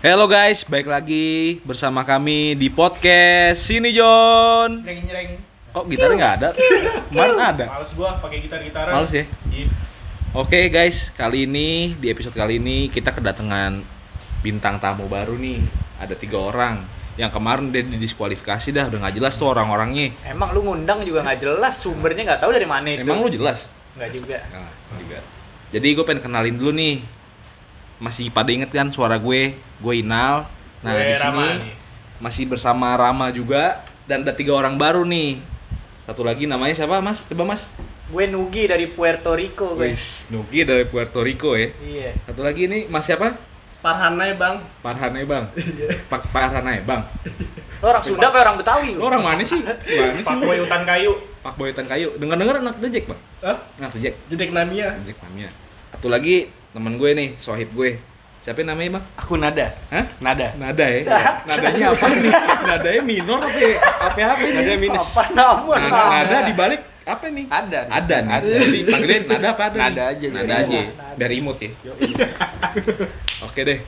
Halo 0.00 0.24
guys, 0.24 0.64
baik 0.64 0.88
lagi 0.88 1.60
bersama 1.60 2.00
kami 2.08 2.56
di 2.56 2.72
podcast 2.72 3.68
Sini 3.68 3.92
John. 3.92 4.80
Nyereng 4.80 5.04
nyereng. 5.04 5.30
Kok 5.76 5.84
gitarnya 5.92 6.16
nggak 6.16 6.34
ada? 6.40 6.48
Kemarin 7.12 7.36
ada. 7.36 7.64
Males 7.68 7.92
gua 7.92 8.16
pakai 8.16 8.40
gitar 8.40 8.64
gitaran. 8.64 8.96
Males 8.96 9.12
ya? 9.12 9.28
Oke 10.32 10.72
guys, 10.72 11.12
kali 11.12 11.44
ini 11.44 11.92
di 12.00 12.08
episode 12.08 12.32
kali 12.32 12.56
ini 12.56 12.88
kita 12.88 13.12
kedatangan 13.12 13.84
bintang 14.40 14.80
tamu 14.80 15.04
baru 15.04 15.36
nih. 15.36 15.68
Ada 16.00 16.16
tiga 16.16 16.48
orang. 16.48 16.80
Yang 17.20 17.36
kemarin 17.36 17.68
dia 17.68 17.84
didiskualifikasi 17.84 18.72
dah, 18.72 18.88
udah 18.88 19.04
nggak 19.04 19.20
jelas 19.20 19.36
tuh 19.36 19.52
orang-orangnya. 19.52 20.16
Emang 20.24 20.56
lu 20.56 20.64
ngundang 20.64 21.04
juga 21.04 21.28
nggak 21.28 21.44
jelas, 21.44 21.76
sumbernya 21.76 22.24
nggak 22.24 22.40
tahu 22.40 22.56
dari 22.56 22.64
mana 22.64 22.88
itu. 22.88 23.04
Emang 23.04 23.20
lu 23.20 23.28
jelas? 23.28 23.68
Nggak 24.00 24.16
juga. 24.16 24.48
Nah, 24.48 24.96
juga. 24.96 25.20
Jadi 25.76 25.88
gue 25.92 26.04
pengen 26.08 26.24
kenalin 26.24 26.56
dulu 26.56 26.72
nih. 26.72 27.04
Masih 28.00 28.32
pada 28.32 28.48
inget 28.48 28.72
kan 28.72 28.88
suara 28.88 29.20
gue? 29.20 29.68
Gue 29.80 30.04
Inal. 30.04 30.46
Nah 30.80 30.92
Gue 30.96 31.12
di 31.12 31.16
sini 31.16 31.48
masih 32.20 32.44
bersama 32.48 32.92
Rama 32.96 33.32
juga 33.32 33.84
dan 34.04 34.22
ada 34.24 34.32
tiga 34.36 34.56
orang 34.56 34.76
baru 34.76 35.04
nih. 35.08 35.40
Satu 36.04 36.24
lagi 36.24 36.44
namanya 36.44 36.76
siapa 36.76 37.00
Mas? 37.00 37.24
Coba 37.24 37.56
Mas. 37.56 37.66
Gue 38.10 38.26
Nugi 38.26 38.66
dari 38.66 38.90
Puerto 38.90 39.32
Rico, 39.32 39.78
gue. 39.78 39.94
Wis, 39.94 40.26
Nugi 40.28 40.66
dari 40.66 40.82
Puerto 40.84 41.22
Rico 41.22 41.54
ya. 41.54 41.70
Iya. 41.78 42.10
Satu 42.26 42.44
lagi 42.44 42.66
ini 42.68 42.86
Mas 42.86 43.06
siapa? 43.06 43.38
Parhanai 43.80 44.36
bang 44.36 44.60
Farhanai 44.84 45.24
Bang. 45.24 45.48
Pak 46.12 46.28
Farhanai 46.28 46.84
Bang. 46.84 47.08
Lo 47.80 47.96
orang 47.96 48.04
Sunda 48.04 48.28
apa 48.28 48.44
orang 48.44 48.60
Betawi? 48.60 48.92
Lo 48.92 49.08
orang 49.08 49.24
mana 49.24 49.40
sih? 49.40 49.56
Mana 49.56 49.80
sih? 50.20 50.24
Pak 50.28 50.36
Boy 50.44 50.60
hutan 50.60 50.84
kayu. 50.84 51.16
Pak 51.40 51.56
Boy 51.56 51.72
Tan 51.72 51.88
Kayu. 51.88 52.12
Dengar-dengar 52.20 52.60
anak 52.60 52.76
Dejek, 52.84 53.08
Bang. 53.08 53.20
Hah? 53.40 53.56
Anak 53.80 53.96
Dejek. 53.96 54.20
Jedek 54.28 54.52
Namia 54.52 54.92
Dejek 55.00 55.16
namanya. 55.24 55.48
Satu 55.96 56.12
lagi 56.12 56.52
teman 56.76 57.00
gue 57.00 57.10
nih, 57.16 57.28
sohib 57.40 57.72
gue. 57.72 57.96
Siapa 58.40 58.64
namanya, 58.64 58.96
Bang? 58.96 59.04
Aku 59.20 59.36
nada. 59.36 59.68
Hah? 59.92 60.04
Nada. 60.16 60.56
Nada 60.56 60.86
ya? 60.88 61.04
Nadanya 61.44 61.92
apa 61.92 62.06
nih? 62.08 62.32
Nadanya 62.64 63.02
minor 63.04 63.38
apa 63.44 63.60
ya? 63.60 63.76
Apa 64.00 64.20
apa 64.32 64.44
nih? 64.48 64.52
Nada 64.56 64.74
minus. 64.80 65.04
Apa 65.12 65.22
nama? 65.36 65.72
Nada, 65.76 66.02
nada 66.08 66.36
dibalik 66.48 66.80
apa 67.04 67.26
nih? 67.28 67.44
Ada. 67.52 67.80
Ada, 67.92 68.16
nada. 68.24 68.48
Jadi 68.48 68.80
panggilin 68.88 69.22
nada 69.28 69.46
apa 69.52 69.62
ada? 69.68 69.76
Nada 69.76 70.02
aja, 70.08 70.26
Nada 70.32 70.54
aja. 70.56 70.80
Biar 71.20 71.32
imut 71.36 71.60
ya. 71.60 71.70
Oke 73.46 73.60
deh. 73.60 73.78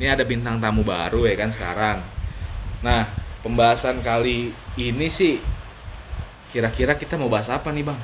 Ini 0.00 0.06
ada 0.08 0.24
bintang 0.24 0.56
tamu 0.56 0.80
baru 0.88 1.28
ya 1.28 1.36
kan 1.36 1.52
sekarang. 1.52 2.00
Nah, 2.80 3.12
pembahasan 3.44 4.00
kali 4.00 4.56
ini 4.80 5.06
sih 5.12 5.36
kira-kira 6.48 6.96
kita 6.96 7.20
mau 7.20 7.28
bahas 7.28 7.52
apa 7.52 7.68
nih, 7.68 7.84
Bang? 7.84 8.00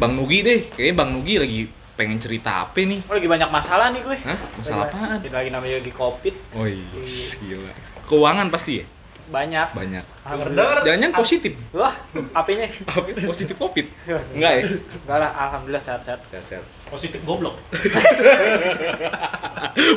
Bang 0.00 0.16
Nugi 0.16 0.40
deh. 0.40 0.72
Kayaknya 0.72 0.94
Bang 0.96 1.10
Nugi 1.12 1.36
lagi 1.36 1.81
pengen 2.02 2.18
cerita 2.18 2.66
apa 2.66 2.76
nih? 2.76 3.00
Oh, 3.06 3.14
lagi 3.14 3.28
banyak 3.30 3.48
masalah 3.48 3.86
nih 3.88 4.02
gue. 4.02 4.18
Hah? 4.20 4.38
Masalah 4.58 4.78
Lagi- 4.82 4.90
apaan? 4.90 5.18
Lagi 5.30 5.50
namanya 5.50 5.74
lagi 5.78 5.92
covid, 5.94 6.34
Oh 6.52 6.66
iya, 6.66 7.02
gila. 7.38 7.72
Keuangan 8.04 8.50
pasti 8.50 8.72
ya? 8.76 8.84
banyak. 9.22 9.68
Banyak. 9.72 10.04
Alhamdulillah. 10.26 10.82
Jangan-jangan 10.82 11.14
positif. 11.16 11.52
Wah, 11.72 11.94
apanya? 12.34 12.66
Apa 12.90 13.06
positif 13.24 13.54
covid? 13.56 13.86
Enggak 14.34 14.52
ya? 14.52 14.62
Enggak 14.98 15.16
lah, 15.16 15.30
alhamdulillah 15.32 15.80
sehat-sehat. 15.80 16.20
Sehat-sehat. 16.28 16.64
Positif 16.84 17.22
goblok. 17.22 17.56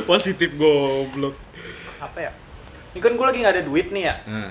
positif 0.08 0.50
goblok. 0.54 1.34
Apa 1.98 2.18
ya? 2.22 2.30
Ini 2.94 2.98
kan 2.98 3.12
gue 3.12 3.26
lagi 3.26 3.38
nggak 3.38 3.52
ada 3.52 3.62
duit 3.62 3.86
nih 3.90 4.02
ya. 4.04 4.14
Nah, 4.24 4.50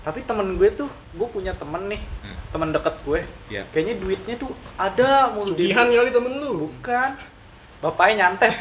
Tapi 0.00 0.24
temen 0.24 0.56
gue 0.56 0.68
tuh, 0.72 0.88
gue 0.88 1.28
punya 1.28 1.52
temen 1.52 1.86
nih, 1.86 2.00
Hmm. 2.24 2.39
Temen 2.50 2.68
deket 2.70 2.94
gue. 3.02 3.20
ya. 3.48 3.62
Kayaknya 3.70 3.94
duitnya 3.98 4.34
tuh 4.36 4.50
ada 4.74 5.30
mulu 5.30 5.54
di 5.54 5.70
Sugihan 5.70 5.86
kali 5.86 6.10
temen 6.10 6.32
lu 6.36 6.50
Bukan. 6.66 7.10
Bapaknya 7.80 8.14
nyantet. 8.28 8.52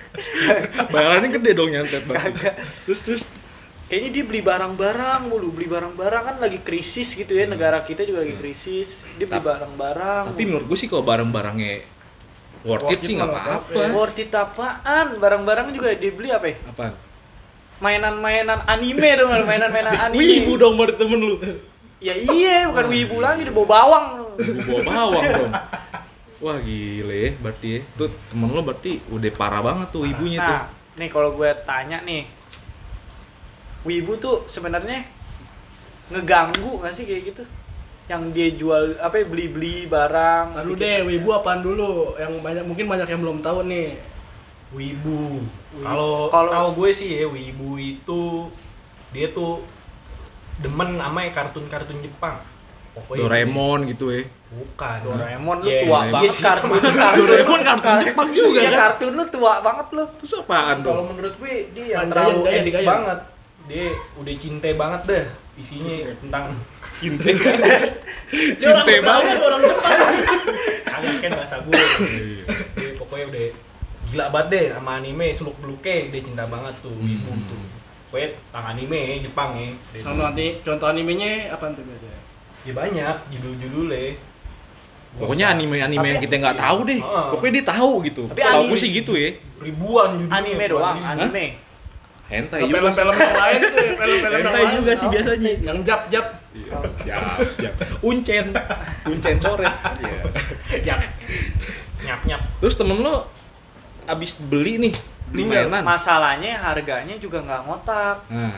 Bayarannya 0.94 1.28
gede 1.28 1.50
dong 1.52 1.70
nyantet 1.70 2.02
bang. 2.08 2.16
Kagak. 2.16 2.54
Terus 2.88 3.00
terus. 3.04 3.22
Kayaknya 3.90 4.10
dia 4.14 4.24
beli 4.24 4.40
barang-barang 4.40 5.20
mulu, 5.26 5.50
beli 5.50 5.66
barang-barang 5.66 6.22
kan 6.22 6.36
lagi 6.38 6.62
krisis 6.62 7.10
gitu 7.10 7.34
ya, 7.34 7.50
negara 7.50 7.82
kita 7.82 8.06
juga 8.06 8.22
lagi 8.22 8.38
krisis. 8.38 9.02
Dia 9.18 9.26
beli 9.26 9.42
barang-barang. 9.42 10.30
Tapi 10.30 10.42
menurut 10.46 10.66
gue 10.70 10.78
sih 10.78 10.86
kalau 10.86 11.02
barang-barangnya 11.02 11.84
worth 12.62 12.86
it 12.86 12.96
Worth 12.96 13.02
sih 13.02 13.12
it 13.12 13.18
nggak 13.18 13.28
apa-apa. 13.28 13.50
apa-apa. 13.66 13.82
worth 13.92 14.18
it 14.22 14.30
apaan? 14.32 15.06
Barang-barang 15.18 15.66
juga 15.74 15.88
dia 15.92 16.12
beli 16.14 16.30
apa 16.30 16.46
ya? 16.48 16.56
Apaan? 16.70 16.94
Mainan-mainan 17.82 18.60
anime 18.64 19.08
dong, 19.18 19.30
mainan-mainan 19.42 19.94
anime. 20.06 20.16
Wibu 20.22 20.52
dong 20.54 20.78
buat 20.78 20.94
temen 20.94 21.18
lu. 21.18 21.36
Ya 22.00 22.16
iya, 22.16 22.64
bukan 22.72 22.86
wibu 22.88 23.20
lagi, 23.20 23.44
dia 23.44 23.52
bawa 23.52 23.68
bawang. 23.68 24.06
Wibu 24.40 24.60
bawa 24.64 24.82
bawang 24.88 25.24
dong. 25.28 25.52
Wah 26.40 26.56
gile 26.64 27.36
berarti 27.36 27.68
ya. 27.76 27.80
Tuh 28.00 28.08
temen 28.32 28.48
lu 28.48 28.64
berarti 28.64 29.04
udah 29.12 29.30
parah 29.36 29.60
banget 29.60 29.88
tuh 29.92 30.08
ibunya 30.08 30.40
tuh. 30.40 30.56
Nah, 30.56 30.64
nih 30.96 31.08
kalau 31.12 31.36
gue 31.36 31.50
tanya 31.68 32.00
nih, 32.00 32.24
wibu 33.84 34.16
tuh 34.16 34.48
sebenarnya 34.48 35.04
ngeganggu 36.08 36.80
nggak 36.80 36.92
sih 36.96 37.04
kayak 37.04 37.22
gitu? 37.36 37.44
Yang 38.08 38.22
dia 38.32 38.48
jual 38.56 38.82
apa 38.98 39.20
ya, 39.20 39.24
beli-beli 39.28 39.84
barang. 39.84 40.56
Lalu 40.56 40.72
bikin- 40.74 40.82
deh, 40.82 40.98
wibu 41.04 41.28
apaan 41.36 41.60
dulu? 41.60 42.16
Yang 42.16 42.32
banyak 42.40 42.64
mungkin 42.64 42.86
banyak 42.88 43.08
yang 43.12 43.20
belum 43.20 43.38
tahu 43.44 43.60
nih 43.68 44.00
Wibu. 44.70 45.42
Kalau 45.82 46.30
Kalau- 46.30 46.54
tahu 46.54 46.68
gue 46.78 46.90
sih 46.94 47.18
ya, 47.18 47.26
Wibu 47.26 47.74
itu 47.76 48.46
dia 49.10 49.26
tuh 49.34 49.66
demen 50.60 50.90
sama 50.94 51.20
kartun-kartun 51.28 51.98
Jepang. 52.00 52.36
Pokoknya 52.90 53.22
Doraemon 53.22 53.78
gitu 53.86 54.10
ya. 54.10 54.26
Bukan. 54.50 54.98
Doraemon 55.06 55.56
lu 55.58 55.66
Yeah, 55.66 55.82
tua 55.82 55.90
Doraemon. 55.96 56.12
banget 56.12 56.32
sih, 56.32 56.42
kartun 56.42 56.66
termasuk 56.66 56.92
kartun 56.92 57.24
Doraemon 57.24 57.60
kartun 57.62 57.94
Jepang 58.02 58.28
juga 58.30 58.58
Iya, 58.58 58.66
kan? 58.66 58.80
kartun 58.82 59.12
lu 59.12 59.24
tua 59.28 59.52
banget 59.60 59.86
lu 59.90 60.04
Terus 60.18 60.32
apaan 60.36 60.76
Kalau 60.76 60.86
dong? 60.92 61.04
menurut 61.08 61.34
gue 61.36 61.54
dia 61.70 61.84
yang 61.88 62.06
terlalu 62.08 62.40
edik 62.48 62.74
banget. 62.82 63.18
Dia 63.62 63.86
udah 64.16 64.34
cinta 64.36 64.68
banget 64.74 65.02
deh 65.06 65.24
isinya 65.56 65.96
tentang 66.18 66.44
Cinta. 66.98 67.30
Cinta 68.58 68.82
banget. 69.00 69.36
orang 69.38 69.60
Jepang 69.62 69.92
kagak 70.82 71.16
kan 71.18 71.30
bahasa 71.32 71.56
gue. 71.60 71.78
Iya. 72.02 72.44
Dia 72.74 72.90
pokoknya 72.96 73.26
udah 73.28 73.46
gila 74.04 74.26
banget 74.28 74.48
deh 74.50 74.64
sama 74.74 74.90
anime 74.96 75.26
seluk 75.30 75.56
beluknya 75.56 76.10
dia 76.10 76.20
cinta 76.20 76.44
banget 76.44 76.74
tuh 76.80 76.90
Hmm. 76.92 77.40
tuh. 77.46 77.62
Pokoknya 78.10 78.28
tentang 78.34 78.64
anime 78.68 79.00
Jepang 79.22 79.50
ya. 79.54 79.70
Dia 79.88 80.00
Contoh 80.02 80.24
nanti, 80.26 80.46
contoh 80.60 80.86
animenya 80.86 81.30
apaan 81.48 81.72
tuh 81.72 81.86
biasanya? 81.86 82.18
Ya 82.60 82.72
banyak 82.74 83.16
judul-judulnya. 83.30 84.02
Gua 85.10 85.20
Pokoknya 85.20 85.46
usah- 85.48 85.54
anime-anime 85.56 86.06
yang 86.08 86.20
kita 86.20 86.34
nggak 86.36 86.56
tahu 86.56 86.78
deh. 86.84 86.98
Heeh. 86.98 87.26
Pokoknya 87.30 87.52
dia 87.52 87.66
tahu 87.66 87.90
gitu. 88.04 88.22
Tapi 88.26 88.40
Tahu 88.40 88.62
gue 88.66 88.78
sih 88.78 88.90
gitu 88.92 89.12
ya. 89.14 89.30
ribuan 89.60 90.08
judulnya. 90.16 90.34
anime 90.34 90.64
doang 90.66 90.96
anime 90.98 91.46
Hentai 92.26 92.60
juga. 92.62 92.72
film-film 92.72 93.12
yang 93.12 93.34
lain 93.36 93.58
tuh, 93.60 93.74
ya, 93.76 93.92
film-film 93.92 94.30
yang 94.32 94.54
lain 94.54 94.68
juga 94.72 94.92
sih 94.92 95.02
Oh, 95.02 95.10
biasanya. 95.10 95.50
Yang 95.60 95.78
jap-jap 95.82 96.26
Iya. 96.50 96.76
Siap, 97.00 97.22
siap. 97.54 97.74
Uncen. 98.08 98.46
Uncen 99.04 99.36
coret. 99.38 99.74
Iya. 100.00 100.20
Nyap. 100.82 101.00
Nyap 102.00 102.20
nyap. 102.24 102.42
Terus 102.58 102.74
temen 102.74 102.98
lo 102.98 103.30
abis 104.04 104.34
beli 104.40 104.78
nih 104.80 104.94
Meninggal. 105.30 105.64
mainan. 105.64 105.82
masalahnya 105.84 106.52
harganya 106.58 107.14
juga 107.16 107.38
nggak 107.40 107.60
ngotak 107.62 108.16
Nah. 108.28 108.56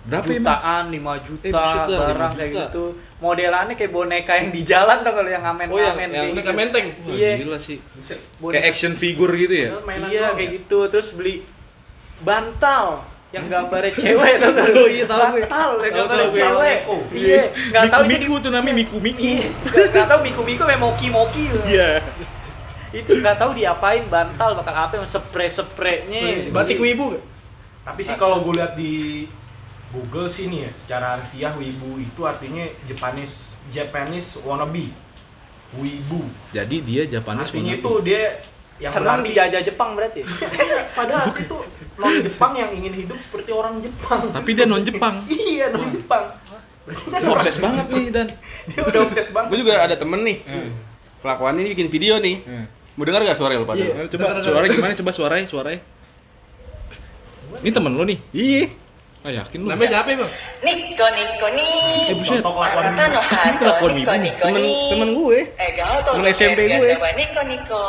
Berapa 0.00 0.26
jutaan 0.26 0.84
5 0.88 0.96
juta 1.20 1.44
Eh, 1.44 1.52
barang 1.52 2.32
5 2.32 2.34
kayak 2.34 2.50
juta. 2.50 2.62
gitu 2.64 2.84
modelannya 3.18 3.74
kayak 3.74 3.92
boneka 3.92 4.32
yang 4.34 4.48
di 4.48 4.62
jalan 4.64 4.96
dong 5.00 5.12
kalau 5.12 5.28
yang 5.28 5.44
ngamen 5.44 5.66
Oh, 5.66 5.76
yang- 5.76 5.92
ngamen 5.92 6.08
yang 6.08 6.10
kayak 6.10 6.32
Boneka 6.32 6.40
gitu. 6.42 6.56
menteng 6.56 6.86
Wah, 6.98 7.14
Iya. 7.14 7.32
gila 7.36 7.58
sih. 7.58 7.78
Buset. 7.92 8.18
Boneka- 8.34 8.52
Kayak 8.54 8.66
action 8.70 8.92
figure 8.94 9.32
gitu 9.34 9.54
ya. 9.54 9.68
Mainan 9.80 10.08
iya 10.08 10.26
kayak 10.32 10.40
ya? 10.42 10.54
gitu 10.56 10.78
terus 10.88 11.08
beli 11.12 11.34
bantal 12.18 13.04
yang 13.30 13.46
gambarnya 13.46 13.92
cewek 13.94 14.32
tuh 14.36 14.50
Oh, 14.74 14.88
iya, 14.88 15.04
tahu 15.06 15.20
gue. 15.30 15.40
bantal 15.40 15.70
yang 15.78 15.94
gambarnya 15.94 16.28
cewek 16.32 16.78
Neko. 16.80 16.96
iya 17.14 17.40
nggak 17.70 17.82
tahu 17.86 18.02
Miku 18.02 18.10
jadi 18.10 18.24
Miku 18.26 18.36
tuh 18.40 18.50
namanya 18.50 18.74
Miku 18.74 18.96
Miku. 18.98 19.20
iya 19.20 19.46
nggak 19.62 19.84
nggak 19.86 20.06
tahu 20.08 20.20
miku 20.20 20.40
miku 20.42 20.62
kayak 20.64 20.80
moki 20.80 21.06
moki 21.08 21.42
Iya. 21.64 21.88
Itu 22.92 23.10
nggak 23.14 23.36
tahu 23.36 23.50
diapain 23.52 24.02
bantal 24.04 24.54
bakal 24.54 24.74
apa 24.74 24.94
yang 24.94 25.06
spray 25.06 25.46
spraynya 25.46 26.50
Batik 26.50 26.76
wibu 26.76 27.14
gak? 27.14 27.24
Tapi 27.82 28.00
sih 28.02 28.14
kalau 28.14 28.42
gue 28.42 28.54
lihat 28.54 28.74
di 28.74 29.24
Google 29.90 30.26
sih 30.26 30.46
nih 30.46 30.60
ya, 30.62 30.72
secara 30.76 31.06
harfiah 31.14 31.50
wibu 31.52 31.98
itu 31.98 32.22
artinya 32.22 32.62
Japanese 32.84 33.34
Japanese 33.68 34.38
wannabe. 34.38 34.90
Wibu. 35.72 36.26
Jadi 36.50 36.76
dia 36.80 37.02
Japanese 37.08 37.50
Artinya 37.50 37.72
wannabe. 37.72 37.80
itu 37.80 37.92
dia 38.02 38.22
yang 38.78 38.92
senang 38.92 39.18
berarti- 39.18 39.28
dijajah 39.30 39.60
Jepang 39.62 39.90
berarti 39.92 40.20
Padahal 40.98 41.30
itu 41.32 41.56
non 41.94 42.14
Jepang 42.20 42.52
yang 42.54 42.70
ingin 42.72 42.94
hidup 42.96 43.18
seperti 43.20 43.50
orang 43.50 43.78
Jepang. 43.78 44.30
Tapi 44.30 44.50
dia 44.50 44.64
non 44.64 44.82
Jepang. 44.82 45.14
iya 45.30 45.70
non 45.70 45.90
Jepang. 45.90 46.24
Berarti 46.80 47.04
kan 47.06 47.20
Dia 47.20 47.30
obses 47.30 47.56
banget 47.56 47.86
nih 47.88 48.04
dan. 48.10 48.26
dia 48.66 48.80
udah 48.82 49.00
obses 49.04 49.28
banget. 49.30 49.48
Gue 49.48 49.58
juga 49.60 49.74
ada 49.78 49.94
temen 49.94 50.20
nih. 50.20 50.38
Kelakuannya 51.20 51.60
ini 51.60 51.70
bikin 51.72 51.88
video 51.88 52.14
nih. 52.16 52.36
Mau 52.92 53.04
dengar 53.04 53.20
gak 53.22 53.36
suara 53.36 53.54
lu 53.54 53.64
pada? 53.64 53.78
Iya. 53.78 54.06
Coba 54.08 54.22
Dengar, 54.28 54.42
suaranya 54.42 54.62
dengar. 54.64 54.76
gimana? 54.76 54.92
Coba 54.94 55.10
suaranya, 55.10 55.46
suaranya. 55.46 55.80
Ini 57.60 57.70
temen 57.70 57.92
lo 57.92 58.04
nih? 58.04 58.18
Iya. 58.30 58.64
Ah 59.20 59.28
yakin 59.30 59.58
lu? 59.58 59.66
Namanya 59.68 59.88
siapa 59.92 60.16
bang? 60.16 60.32
Nico 60.60 61.06
Nico 61.10 61.46
ni. 61.52 61.68
Eh 62.08 62.14
buset. 62.14 62.40
Kelakuan 62.40 63.92
Nico 63.92 64.12
wibu. 64.12 64.24
Nico 64.24 64.42
Temen 64.42 64.56
ni. 64.58 64.72
temen 64.88 65.08
gue. 65.14 65.38
Eh 65.54 65.70
kau 65.74 65.96
tuh 66.00 66.12
Temen 66.16 66.32
SMP 66.32 66.60
gue. 66.68 66.88
Nico 67.14 67.42
Nico. 67.44 67.84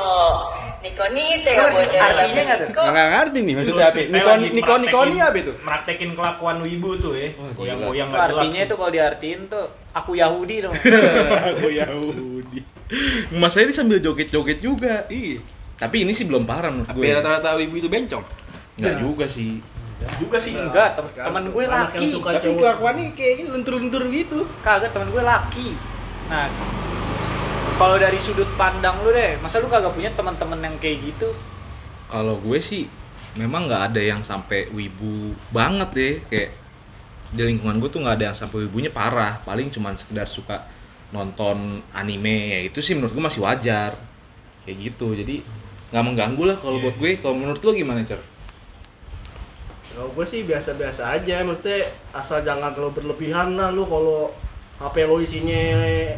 Nikoni 0.81 1.45
teh 1.45 1.53
Lu 1.53 1.65
model 1.71 2.01
artinya 2.01 2.41
nggak 2.41 2.57
tuh? 2.57 2.67
Kok 2.73 2.85
Nggak 2.89 3.07
ngerti 3.13 3.39
nih 3.39 3.53
maksudnya 3.53 3.85
apa? 3.85 3.99
Lagi 4.01 4.09
Nikon 4.09 4.39
Nikon 4.49 4.81
praktekin- 4.81 5.21
apa 5.21 5.37
itu? 5.37 5.51
Praktekin 5.61 6.09
kelakuan 6.17 6.57
wibu 6.59 6.89
tuh 6.97 7.13
ya. 7.13 7.29
Goyang-goyang 7.53 8.09
Itu 8.09 8.11
nggak 8.11 8.25
jelas. 8.25 8.41
artinya 8.41 8.61
itu 8.65 8.73
kalau 8.75 8.91
diartiin 8.91 9.39
tuh 9.45 9.65
aku 9.93 10.11
Yahudi 10.17 10.55
dong. 10.59 10.73
Aku 11.53 11.67
Yahudi. 11.69 12.59
Mas 13.31 13.55
saya 13.55 13.67
ini 13.67 13.73
sambil 13.73 13.97
joget-joget 14.03 14.59
juga. 14.59 15.07
Iya. 15.07 15.39
Tapi 15.79 16.05
ini 16.05 16.13
sih 16.13 16.27
belum 16.27 16.45
parah 16.45 16.69
menurut 16.69 16.91
Tapi 16.91 17.01
gue. 17.01 17.15
rata-rata 17.15 17.57
wibu 17.57 17.75
itu 17.79 17.89
bencong. 17.89 18.23
Enggak 18.77 18.95
juga 19.01 19.25
sih. 19.25 19.57
juga 20.17 20.37
sih. 20.41 20.53
Enggak, 20.57 20.97
tem 20.97 21.05
temen 21.13 21.53
gue 21.53 21.63
Anak 21.65 21.93
yang 21.93 22.05
laki. 22.05 22.05
suka 22.09 22.29
Tapi 22.33 22.43
cowok. 22.49 22.59
kelakuannya 22.61 23.05
kayak 23.13 23.33
gini 23.37 23.49
lentur-lentur 23.53 24.03
gitu. 24.09 24.39
Kagak 24.65 24.91
temen 24.93 25.09
gue 25.13 25.23
laki. 25.23 25.67
Nah, 26.29 26.47
kalau 27.77 27.97
dari 27.97 28.17
sudut 28.17 28.49
pandang 28.57 28.97
lu 29.05 29.13
deh, 29.13 29.37
masa 29.41 29.61
lu 29.61 29.69
kagak 29.69 29.93
punya 29.93 30.09
teman-teman 30.13 30.57
yang 30.61 30.75
kayak 30.81 31.01
gitu? 31.05 31.29
Kalau 32.09 32.37
gue 32.41 32.59
sih 32.61 32.89
memang 33.37 33.69
nggak 33.69 33.93
ada 33.93 34.01
yang 34.01 34.21
sampai 34.25 34.67
wibu 34.75 35.31
banget 35.55 35.89
deh 35.95 36.15
kayak 36.27 36.49
di 37.31 37.41
lingkungan 37.47 37.79
gue 37.79 37.87
tuh 37.87 38.03
nggak 38.03 38.15
ada 38.19 38.25
yang 38.31 38.37
sampai 38.37 38.67
wibunya 38.67 38.91
parah 38.91 39.39
paling 39.47 39.71
cuman 39.71 39.95
sekedar 39.95 40.27
suka 40.27 40.67
nonton 41.11 41.57
anime 41.91 42.35
ya 42.49 42.59
itu 42.63 42.79
sih 42.79 42.93
menurut 42.93 43.11
gue 43.11 43.19
masih 43.21 43.41
wajar 43.41 43.99
kayak 44.61 44.77
gitu 44.81 45.11
jadi 45.13 45.43
nggak 45.89 46.03
mengganggu 46.03 46.43
lah 46.45 46.57
kalau 46.57 46.77
Iya. 46.77 46.83
buat 46.85 46.95
gue 46.97 47.09
kalau 47.17 47.35
menurut 47.35 47.59
lo 47.59 47.71
gimana 47.73 48.01
cer 48.01 48.21
Kalau 49.91 50.07
gue 50.09 50.23
sih 50.23 50.41
biasa-biasa 50.41 51.03
aja, 51.11 51.43
maksudnya 51.43 51.83
asal 52.11 52.39
jangan 52.41 52.71
terlalu 52.71 52.95
berlebihan 52.95 53.53
lah 53.53 53.69
lu 53.69 53.83
kalau 53.83 54.31
HP 54.79 55.03
lo 55.03 55.19
isinya 55.19 55.61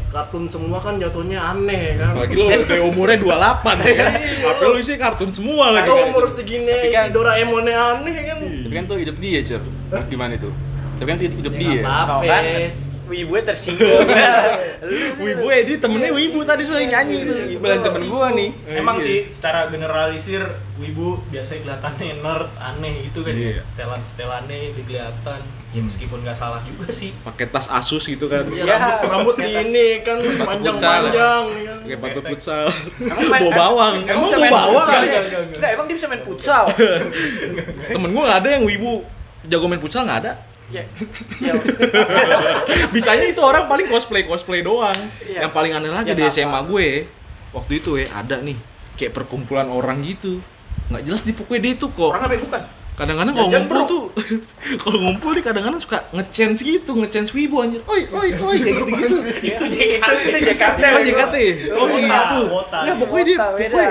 kartun 0.08 0.46
semua 0.46 0.78
kan 0.78 0.96
jatuhnya 0.96 1.42
aneh 1.42 1.98
kan. 1.98 2.14
Apalagi 2.14 2.36
lo 2.38 2.46
udah 2.54 2.80
umurnya 2.86 3.18
28 3.18 3.82
ya 3.82 3.94
kan 3.98 4.12
HP 4.46 4.62
lo 4.64 4.78
isinya 4.78 5.00
kartun 5.04 5.32
semua 5.34 5.66
lagi 5.74 5.90
Atau 5.90 6.06
umur 6.06 6.26
segini 6.30 6.70
Tapi 6.70 6.86
isi 6.86 6.96
kan- 6.96 7.10
Doraemonnya 7.12 7.76
aneh 7.76 8.18
kan. 8.24 8.38
Tapi 8.40 8.74
kan 8.74 8.86
tuh 8.86 8.98
hidup 9.02 9.18
dia, 9.18 9.40
Cer. 9.42 9.62
Gimana 10.06 10.38
itu? 10.38 10.50
Tapi 10.94 11.08
kan 11.10 11.18
itu 11.18 11.36
hidup 11.36 11.54
Ya, 11.54 11.60
dia. 11.60 11.82
Tau 11.82 11.90
apa-apa. 11.90 12.24
kan? 12.30 12.44
Wibu 13.04 13.36
tersinggung. 13.42 14.08
Wibu 15.20 15.46
Edi 15.50 15.76
temennya 15.76 16.10
Wibu 16.10 16.40
tadi 16.42 16.64
soalnya 16.64 16.98
nyanyi 16.98 17.18
tuh 17.24 17.36
Bilang 17.58 17.82
temen 17.82 18.04
gua 18.08 18.28
nih. 18.30 18.50
Emang 18.70 18.96
Iya. 18.96 19.04
sih 19.04 19.18
secara 19.30 19.68
generalisir 19.68 20.44
wibu 20.74 21.20
biasanya 21.28 21.60
kelihatannya 21.64 22.16
nerd, 22.18 22.50
aneh 22.56 22.94
gitu 23.06 23.20
kan. 23.22 23.34
Iya. 23.34 23.62
Setelan-setelannya 23.66 24.58
kelihatan. 24.78 25.40
Ya 25.70 25.82
meskipun 25.82 26.22
nggak 26.22 26.38
salah 26.38 26.62
juga 26.62 26.86
sih. 26.88 27.12
pakai 27.20 27.50
tas 27.50 27.66
Asus 27.66 28.06
gitu 28.06 28.30
kan 28.30 28.46
Ya, 28.48 28.62
Ya. 28.64 28.78
rambut, 28.78 29.10
rambut 29.10 29.36
di 29.38 29.50
ini 29.50 29.88
kan 30.00 30.22
panjang-panjang 30.22 31.44
nih 31.50 31.64
kan. 31.66 31.78
pakai 31.82 31.96
sepatu 31.96 32.20
futsal 32.24 32.66
Emang 33.02 33.26
main- 33.26 33.42
bawa 33.42 33.52
bawang 33.58 33.94
Emang 34.06 34.22
bawa 34.24 34.38
main 34.38 34.54
bawang? 34.54 34.88
Enggak, 35.50 35.70
emang 35.74 35.86
dia 35.90 35.96
bisa 35.98 36.08
main 36.08 36.22
futsal. 36.22 36.64
temen 37.90 38.10
gue 38.12 38.24
nggak 38.24 38.40
ada 38.40 38.50
yang 38.52 38.64
wibu 38.64 39.02
jago 39.44 39.66
main 39.66 39.82
futsal 39.82 40.06
nggak 40.06 40.20
ada 40.22 40.34
Ya. 40.70 40.84
Ya. 41.40 41.54
bisanya 42.90 43.26
itu 43.28 43.40
orang 43.40 43.66
paling 43.66 43.86
cosplay 43.86 44.24
cosplay 44.24 44.60
doang 44.60 44.96
Iya. 45.22 45.44
yang 45.44 45.52
paling 45.52 45.72
aneh 45.72 45.90
lagi 45.90 46.08
Ya, 46.08 46.16
di 46.16 46.24
nggak 46.24 46.34
SMA 46.34 46.50
apa. 46.56 46.66
gue 46.66 46.88
waktu 47.52 47.72
itu 47.76 47.92
ya 47.96 48.08
ada 48.12 48.40
nih 48.40 48.58
kayak 48.94 49.12
perkumpulan 49.12 49.68
orang 49.68 50.02
gitu 50.02 50.40
nggak 50.86 51.04
jelas 51.04 51.22
di 51.22 51.32
pokoknya 51.32 51.62
dia 51.62 51.74
tuh 51.76 51.90
kok 51.90 52.10
Orang 52.10 52.24
apa 52.24 52.38
bukan? 52.38 52.62
kadang-kadang 52.94 53.34
kalau 53.34 53.50
ngumpul 53.50 53.74
bro. 53.76 53.90
tuh 53.90 54.04
kalau 54.82 54.98
ngumpul 55.00 55.30
nih 55.32 55.42
kadang-kadang 55.42 55.82
suka 55.82 56.06
nge-chance 56.12 56.62
gitu 56.62 56.92
nge-chance 56.96 57.30
wibu 57.32 57.58
anjir 57.60 57.82
oi 57.84 58.06
oi 58.08 58.30
oi 58.32 58.56
kayak 58.56 58.76
gitu 58.78 58.86
gitu 58.86 59.18
Itu 59.42 59.64
JKT, 59.68 60.22
itu 60.24 60.40
JKT. 60.48 60.82
oh 60.88 61.02
JKT 61.02 61.36
oh 61.74 61.86
gitu 61.90 62.42
ya 62.80 62.94
pokoknya 62.96 63.26
dia 63.26 63.38
pokoknya 63.42 63.90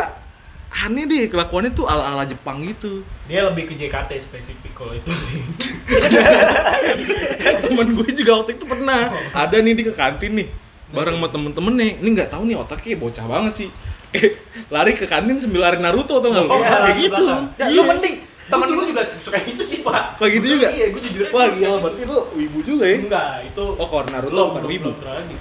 aneh 0.72 1.04
deh 1.04 1.28
kelakuannya 1.28 1.76
tuh 1.76 1.84
ala-ala 1.84 2.24
Jepang 2.24 2.64
gitu 2.64 3.04
Dia 3.28 3.44
lebih 3.44 3.68
ke 3.68 3.74
JKT 3.76 4.10
spesifik 4.18 4.72
kalau 4.72 4.96
itu 4.96 5.08
sih. 5.28 5.40
temen 7.68 7.86
gue 7.92 8.08
juga 8.16 8.32
waktu 8.40 8.56
itu 8.56 8.64
pernah 8.64 9.12
ada 9.32 9.56
nih 9.60 9.74
di 9.76 9.82
ke 9.84 9.92
kantin 9.92 10.32
nih 10.32 10.48
bareng 10.92 11.16
sama 11.20 11.28
temen-temen 11.28 11.74
nih 11.76 11.90
ini 12.00 12.08
nggak 12.16 12.28
tahu 12.32 12.42
nih 12.48 12.56
otaknya 12.56 12.96
bocah 13.00 13.24
banget 13.24 13.52
sih 13.64 13.68
eh 14.12 14.36
lari 14.68 14.92
ke 14.92 15.08
kantin 15.08 15.40
sambil 15.40 15.64
lari 15.64 15.80
Naruto 15.80 16.20
atau 16.20 16.28
nggak? 16.28 16.44
Oh, 16.44 16.60
kayak 16.60 16.72
lari 16.84 16.92
gitu. 17.00 17.24
Ya, 17.24 17.36
Iya. 17.64 17.66
lu 17.72 17.82
mending 17.88 18.16
Temen 18.42 18.68
lu 18.74 18.84
juga 18.84 19.00
suka 19.06 19.38
itu 19.48 19.64
sih, 19.64 19.80
Pak. 19.80 20.18
kayak 20.20 20.32
gitu 20.36 20.46
juga 20.58 20.68
Iya, 20.68 20.86
gue 20.92 21.00
jujur 21.08 21.24
wah 21.32 21.46
gila 21.48 21.76
berarti 21.80 22.02
lu 22.04 22.18
wibu 22.36 22.58
juga 22.60 22.84
ya 22.84 22.96
Enggak, 23.00 23.28
itu 23.48 23.64
oh 23.64 23.86
kalau 23.88 24.04
Naruto 24.12 24.42
bukan 24.52 24.64
wibu 24.68 24.90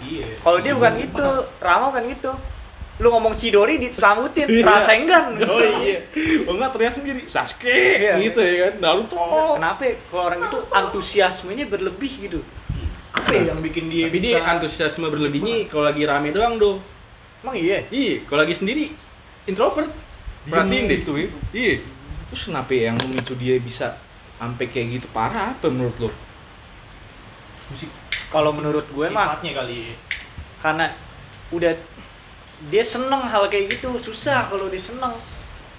iya. 0.07 0.25
Kalau 0.39 0.57
dia 0.63 0.73
bukan 0.77 0.93
gitu, 1.01 1.27
Rama 1.59 1.87
kan 1.91 2.03
gitu. 2.07 2.31
Lu 3.01 3.09
ngomong 3.09 3.33
Chidori 3.33 3.81
diselambutin, 3.81 4.45
Iya. 4.45 4.61
Rasengan. 4.61 5.33
oh 5.41 5.57
iya 5.81 6.05
oh 6.45 6.53
enggak 6.53 6.69
teriak 6.71 6.93
sendiri 6.93 7.21
Sasuke 7.25 7.65
Iya. 7.73 8.13
gitu 8.21 8.37
ya 8.37 8.55
kan 8.61 8.73
Naruto 8.77 9.17
Kenapa 9.57 9.81
ya? 9.83 9.93
kalau 10.05 10.23
orang 10.29 10.41
itu 10.45 10.57
antusiasmenya 10.69 11.65
berlebih 11.65 12.11
gitu? 12.21 12.39
Apa 13.11 13.33
ya 13.33 13.51
yang 13.51 13.59
bikin 13.59 13.89
dia 13.89 14.05
Tapi 14.05 14.17
bisa 14.17 14.37
dia 14.37 14.45
antusiasme 14.45 15.03
berlebihnya 15.03 15.65
kalau 15.65 15.83
lagi 15.83 16.05
rame 16.05 16.29
doang, 16.29 16.55
Do. 16.55 16.77
Emang 17.41 17.57
iya? 17.57 17.89
Iya, 17.89 18.21
kalau 18.23 18.45
lagi 18.45 18.53
sendiri 18.53 18.93
introvert. 19.43 19.89
Perhatiin 20.41 20.85
deh. 20.85 20.97
gitu 20.97 21.17
ya 21.17 21.27
Iya. 21.51 21.73
terus 22.29 22.41
kenapa 22.45 22.71
ya 22.71 22.89
yang 22.89 22.97
memicu 22.97 23.33
dia 23.35 23.57
bisa 23.57 23.97
sampai 24.37 24.65
kayak 24.65 24.87
gitu 24.95 25.07
parah 25.11 25.51
apa 25.51 25.67
menurut 25.67 25.93
lo 25.99 26.09
musik 27.67 27.89
Kalau 28.29 28.49
menurut 28.49 28.87
gue 28.87 29.07
mah 29.07 29.35
kali. 29.35 29.91
karena 30.63 30.95
udah 31.51 31.73
dia 32.69 32.83
seneng 32.83 33.25
hal 33.25 33.49
kayak 33.49 33.73
gitu 33.73 33.89
susah 33.97 34.45
kalau 34.45 34.69
dia 34.69 34.77
seneng 34.77 35.15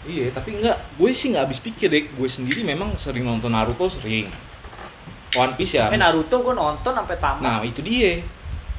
Iya, 0.02 0.34
tapi 0.34 0.58
enggak, 0.58 0.82
gue 0.99 1.14
sih 1.14 1.31
nggak 1.31 1.46
habis 1.46 1.62
pikir 1.62 1.87
deh. 1.87 2.11
Gue 2.11 2.26
sendiri 2.26 2.67
memang 2.67 2.99
sering 2.99 3.23
nonton 3.23 3.55
Naruto 3.55 3.87
sering. 3.87 4.26
One 5.38 5.55
Piece 5.55 5.79
ya. 5.79 5.94
eh 5.94 5.96
Naruto 5.96 6.43
gue 6.43 6.50
nonton 6.50 6.90
sampai 6.90 7.17
tamat 7.23 7.38
Nah, 7.38 7.58
itu 7.62 7.79
dia. 7.87 8.19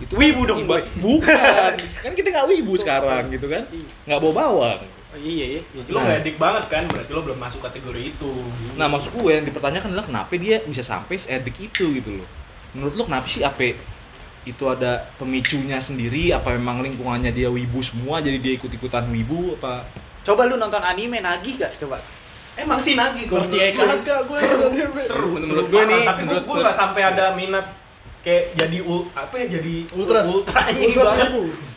Itu 0.04 0.20
Wibu 0.20 0.44
dong, 0.44 0.68
Boy. 0.68 0.84
Bukan. 1.00 1.72
kan 2.04 2.12
kita 2.12 2.28
nggak 2.28 2.48
wibu 2.52 2.76
sekarang 2.76 3.32
gitu 3.32 3.48
kan. 3.48 3.64
Nggak 4.04 4.20
bawa 4.20 4.34
bawang. 4.36 4.80
Oh, 4.84 5.20
iya 5.22 5.46
iya 5.56 5.62
Lo 5.88 6.02
Nah. 6.02 6.12
nggak 6.12 6.18
edik 6.28 6.36
banget 6.36 6.64
kan, 6.68 6.84
berarti 6.92 7.12
lo 7.16 7.22
belum 7.24 7.40
masuk 7.40 7.62
kategori 7.64 8.02
itu. 8.04 8.32
Nah, 8.76 8.92
maksud 8.92 9.16
gue 9.16 9.32
yang 9.32 9.48
dipertanyakan 9.48 9.96
adalah 9.96 10.04
kenapa 10.04 10.34
dia 10.36 10.60
bisa 10.68 10.84
sampai 10.84 11.16
seedik 11.16 11.56
itu 11.56 12.04
gitu 12.04 12.20
loh. 12.20 12.28
Menurut 12.76 13.00
lo 13.00 13.08
kenapa 13.08 13.32
sih 13.32 13.48
apa 13.48 13.80
itu 14.44 14.64
ada 14.66 15.08
pemicunya 15.16 15.80
sendiri 15.80 16.30
apa 16.30 16.52
memang 16.52 16.82
lingkungannya 16.82 17.32
dia 17.32 17.48
wibu 17.48 17.80
semua 17.80 18.20
jadi 18.20 18.38
dia 18.38 18.54
ikut-ikutan 18.56 19.08
wibu 19.08 19.56
apa? 19.56 19.88
Coba 20.22 20.46
lu 20.46 20.56
nonton 20.56 20.80
anime 20.80 21.20
Nagi 21.20 21.56
gak 21.56 21.76
coba? 21.78 22.00
Emang 22.54 22.78
sih 22.78 22.94
nagi 22.94 23.26
kalau 23.26 23.44
Ngerti 23.44 23.58
ya 23.58 23.68
kagak 23.74 24.20
gue. 24.24 24.40
seru. 25.02 25.28
Menurut 25.34 25.50
seru 25.50 25.62
gue 25.66 25.74
parah. 25.76 25.90
nih, 25.90 26.02
tapi 26.04 26.20
gue 26.20 26.28
menurut 26.28 26.44
gue 26.44 26.54
gue- 26.54 26.64
nggak 26.64 26.78
sampai 26.78 27.02
ada 27.04 27.26
minat 27.34 27.66
kayak 28.22 28.44
jadi 28.54 28.78
ul, 28.80 29.00
apa 29.12 29.36
ya 29.36 29.46
jadi 29.52 29.76
Ultras. 29.92 30.26
ultranya 30.26 30.80
Ultras 30.80 31.08
banget. 31.10 31.30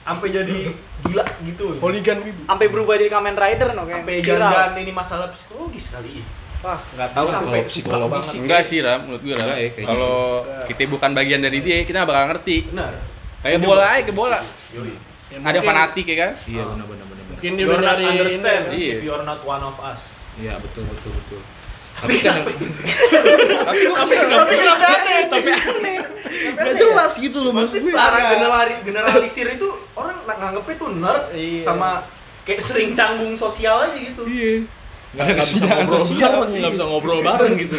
sampai 0.05 0.29
jadi 0.31 0.57
gila 1.03 1.25
gitu. 1.43 1.65
Holigan 1.81 2.19
wibu. 2.21 2.41
sampai 2.45 2.67
berubah 2.69 2.95
jadi 2.95 3.11
Kamen 3.11 3.35
Rider 3.35 3.69
no 3.73 3.83
kayak 3.83 3.99
sampai 3.99 4.15
jangan 4.21 4.71
ini 4.77 4.93
masalah 4.93 5.27
psikologis 5.33 5.87
kali 5.89 6.23
wah 6.59 6.81
nggak 6.89 7.11
tahu 7.11 7.27
Sampai 7.27 7.61
kalau 7.61 7.69
psikologi 7.69 8.11
banget. 8.11 8.27
sih 8.27 8.39
Enggak 8.39 8.63
sih, 8.65 8.79
Ram, 8.81 9.01
menurut 9.03 9.23
gue 9.23 9.35
Ram. 9.35 9.49
Ya, 9.49 9.69
Kalau 9.83 10.17
kita 10.65 10.83
bukan 10.87 11.11
bagian 11.13 11.41
dari 11.41 11.59
dia, 11.61 11.77
kita 11.83 11.97
nggak 11.99 12.11
bakal 12.11 12.25
ngerti. 12.31 12.57
benar 12.69 12.93
Kayak 13.39 13.59
bola 13.61 13.87
aja 13.87 14.03
ke 14.03 14.13
bola. 14.13 14.39
Ya, 14.73 15.39
Ada 15.41 15.59
fanatik 15.61 16.05
ya 16.05 16.17
kan? 16.19 16.33
iya 16.45 16.63
Oh. 16.63 16.73
benar 16.73 16.87
benar. 16.87 17.05
Mungkin 17.29 17.51
dia 17.53 17.61
You 17.61 17.69
udah 17.69 17.79
nyari 17.85 18.05
understand. 18.09 18.63
Iya. 18.71 18.93
if 18.93 19.03
you 19.03 19.13
are 19.13 19.23
not 19.23 19.41
one 19.43 19.61
of 19.61 19.77
us 19.79 20.01
Iya 20.35 20.57
betul 20.57 20.85
betul 20.87 21.13
betul. 21.15 21.41
Tapi 21.97 22.17
kan 22.19 22.45
Tapi 22.45 23.83
tapi 24.29 24.53
kenapa 24.55 24.87
aneh? 24.87 25.21
Tapi 25.27 25.51
aneh. 25.51 25.97
Gak 26.55 26.75
jelas 26.77 27.13
gitu 27.15 27.39
loh 27.39 27.53
maksud 27.53 27.73
gue. 27.75 27.89
Maksudnya 27.89 27.95
secara 27.95 28.19
generali- 28.31 28.81
generalisir 28.83 29.47
itu 29.51 29.69
orang 29.93 30.17
ng- 30.19 30.39
nganggepnya 30.39 30.75
tuh 30.77 30.91
nerd 30.95 31.25
Iya. 31.33 31.63
sama 31.63 31.89
kayak 32.43 32.61
sering 32.61 32.91
canggung 32.93 33.33
sosial 33.35 33.81
aja 33.83 33.97
gitu. 33.97 34.23
Iya. 34.25 34.53
Nggak, 35.15 35.27
nggak 35.33 35.49
bisa 35.49 35.65
ngobrol 35.67 36.03
sosial. 36.03 36.31
bareng, 36.35 36.51
nggak 36.57 36.73
bisa 36.75 36.85
ngobrol 36.85 37.21
bareng 37.23 37.55
gitu. 37.57 37.79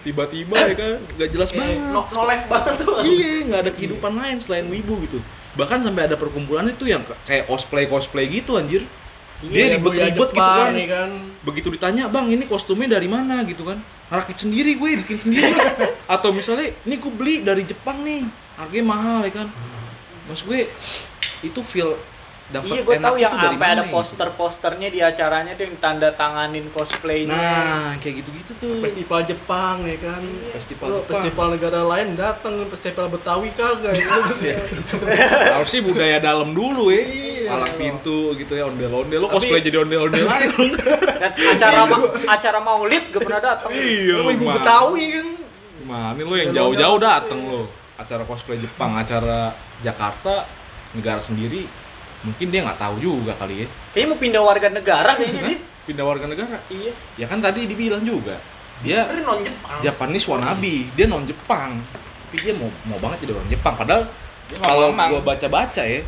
Tiba-tiba 0.00 0.56
ya 0.64 0.74
kan, 0.74 0.92
nggak 1.14 1.28
jelas 1.30 1.48
Kayak 1.50 1.60
banget. 1.60 1.92
no, 1.92 2.00
no 2.08 2.22
life 2.24 2.46
banget 2.48 2.74
tuh. 2.80 2.94
Iya, 3.00 3.32
nggak 3.46 3.60
ada 3.62 3.72
kehidupan 3.72 4.12
lain 4.12 4.36
selain 4.40 4.66
wibu 4.66 4.94
gitu. 5.04 5.18
Bahkan 5.54 5.78
sampai 5.82 6.02
ada 6.04 6.16
perkumpulan 6.16 6.66
itu 6.66 6.84
yang 6.84 7.04
kayak 7.24 7.44
cosplay 7.46 7.86
cosplay 7.86 8.26
gitu 8.26 8.56
anjir. 8.56 8.82
Dia 9.44 9.54
Iya, 9.70 9.76
ribet-ribet 9.76 10.30
gitu 10.30 10.40
kan. 10.40 10.72
nih 10.72 10.86
kan. 10.88 11.10
Begitu 11.44 11.68
ditanya, 11.68 12.08
"Bang, 12.08 12.32
ini 12.32 12.48
kostumnya 12.48 12.96
dari 12.96 13.06
mana?" 13.06 13.44
gitu 13.44 13.62
kan. 13.62 13.76
Rakit 14.08 14.40
sendiri 14.40 14.72
gue, 14.74 15.04
bikin 15.04 15.18
sendiri. 15.20 15.52
Atau 16.14 16.32
misalnya, 16.32 16.72
"Ini 16.82 16.94
gue 16.96 17.12
beli 17.12 17.34
dari 17.44 17.62
Jepang 17.62 18.00
nih. 18.00 18.24
Harganya 18.56 18.86
mahal 18.88 19.18
ya 19.22 19.32
kan." 19.34 19.48
Mas 20.24 20.40
gue 20.40 20.70
itu 21.44 21.60
feel 21.60 21.92
dapat 22.44 22.68
Iya, 22.70 22.80
gue 22.84 22.96
tahu 23.00 23.16
yang 23.16 23.32
sampai 23.32 23.48
ada 23.48 23.56
mana 23.56 23.82
poster-posternya 23.88 24.88
di 24.92 25.00
acaranya 25.00 25.56
tuh 25.56 25.64
yang 25.64 25.76
tanda 25.80 26.12
tanganin 26.12 26.68
cosplaynya. 26.70 27.32
Nah, 27.32 27.96
kayak 27.96 28.20
gitu-gitu 28.20 28.52
tuh. 28.54 28.74
festival 28.84 29.24
Jepang 29.24 29.88
ya 29.88 29.96
kan 29.96 30.22
Festival 30.52 30.86
Lo 30.86 30.96
Jepang. 31.00 31.08
festival 31.08 31.46
negara 31.56 31.80
lain 31.82 32.08
datang 32.14 32.54
festival 32.68 33.06
Betawi 33.08 33.48
kagak 33.56 33.96
ya. 33.96 34.06
Harus 35.56 35.68
sih 35.68 35.80
budaya 35.80 36.20
dalam 36.20 36.52
dulu 36.52 36.92
ya. 36.92 37.00
Iya. 37.00 37.48
Palang 37.48 37.74
pintu 37.76 38.36
gitu 38.36 38.52
ya, 38.52 38.68
ondel-ondel. 38.68 39.18
Lo 39.18 39.28
Tapi- 39.28 39.34
cosplay 39.40 39.60
jadi 39.60 39.76
ondel-ondel. 39.80 40.24
Dan 41.24 41.32
acara 41.32 41.80
ma- 41.86 42.12
acara 42.28 42.58
maulid 42.60 43.08
gak 43.08 43.20
pernah 43.20 43.40
datang. 43.40 43.70
iya, 43.72 44.20
Lo 44.20 44.28
ibu. 44.28 44.44
Betawi 44.50 45.04
kan 45.12 45.26
Gimana 45.80 46.16
lo 46.16 46.34
yang 46.34 46.52
jauh-jauh 46.52 46.98
dateng 46.98 47.40
lo. 47.44 47.62
Acara 47.94 48.24
cosplay 48.24 48.56
Jepang, 48.56 48.96
acara 48.96 49.52
Jakarta, 49.80 50.44
negara 50.92 51.20
sendiri. 51.20 51.83
Mungkin 52.24 52.46
dia 52.48 52.60
nggak 52.62 52.80
tahu 52.80 52.96
juga 52.98 53.32
kali 53.36 53.62
ya. 53.62 53.68
Kayaknya 53.92 54.08
mau 54.08 54.18
pindah 54.18 54.42
warga 54.42 54.68
negara 54.68 55.10
kayaknya 55.12 55.40
dia. 55.44 55.58
Pindah 55.84 56.04
warga 56.04 56.26
negara. 56.26 56.56
Iya. 56.66 56.92
Ya 57.14 57.26
kan 57.26 57.38
tadi 57.38 57.64
dibilang 57.64 58.00
juga. 58.00 58.40
Dia 58.80 59.04
Sebenarnya 59.04 59.24
non 59.24 59.40
Jepang. 59.42 59.78
Japanese 59.80 60.26
wannabe, 60.26 60.74
dia 60.90 61.06
non 61.06 61.24
Jepang. 61.24 61.70
Tapi 62.24 62.36
dia 62.40 62.52
mau 62.54 62.72
mau 62.84 62.98
banget 62.98 63.18
jadi 63.22 63.32
orang 63.34 63.48
Jepang. 63.48 63.74
Padahal 63.76 64.02
Dia 64.44 64.56
kalau 64.58 64.88
gua 64.90 65.20
baca-baca 65.22 65.82
ya, 65.82 66.00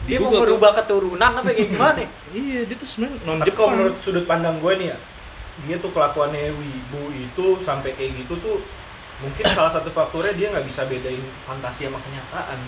di 0.00 0.08
Dia 0.08 0.18
mau 0.18 0.30
Google 0.32 0.58
tuh- 0.62 0.74
keturunan 0.76 1.30
apa 1.32 1.48
kayak 1.48 1.68
gimana? 1.68 2.00
Iya, 2.34 2.60
dia 2.64 2.74
tuh 2.74 2.88
sebenarnya 2.88 3.18
non 3.22 3.36
Tapi 3.38 3.50
kalau 3.50 3.54
Jepang. 3.54 3.70
menurut 3.76 3.96
sudut 4.00 4.24
pandang 4.24 4.56
gue 4.58 4.72
nih 4.74 4.88
ya, 4.88 4.98
dia 5.64 5.76
tuh 5.78 5.90
kelakuannya 5.90 6.50
wibu 6.52 7.02
itu 7.12 7.46
sampai 7.62 7.90
kayak 7.92 8.10
gitu 8.16 8.34
tuh 8.38 8.56
mungkin 9.24 9.44
salah 9.48 9.68
satu 9.68 9.88
faktornya 9.88 10.32
dia 10.32 10.46
nggak 10.48 10.64
bisa 10.64 10.84
bedain 10.84 11.18
fantasi 11.42 11.80
sama 11.84 11.98
kenyataan. 11.98 12.58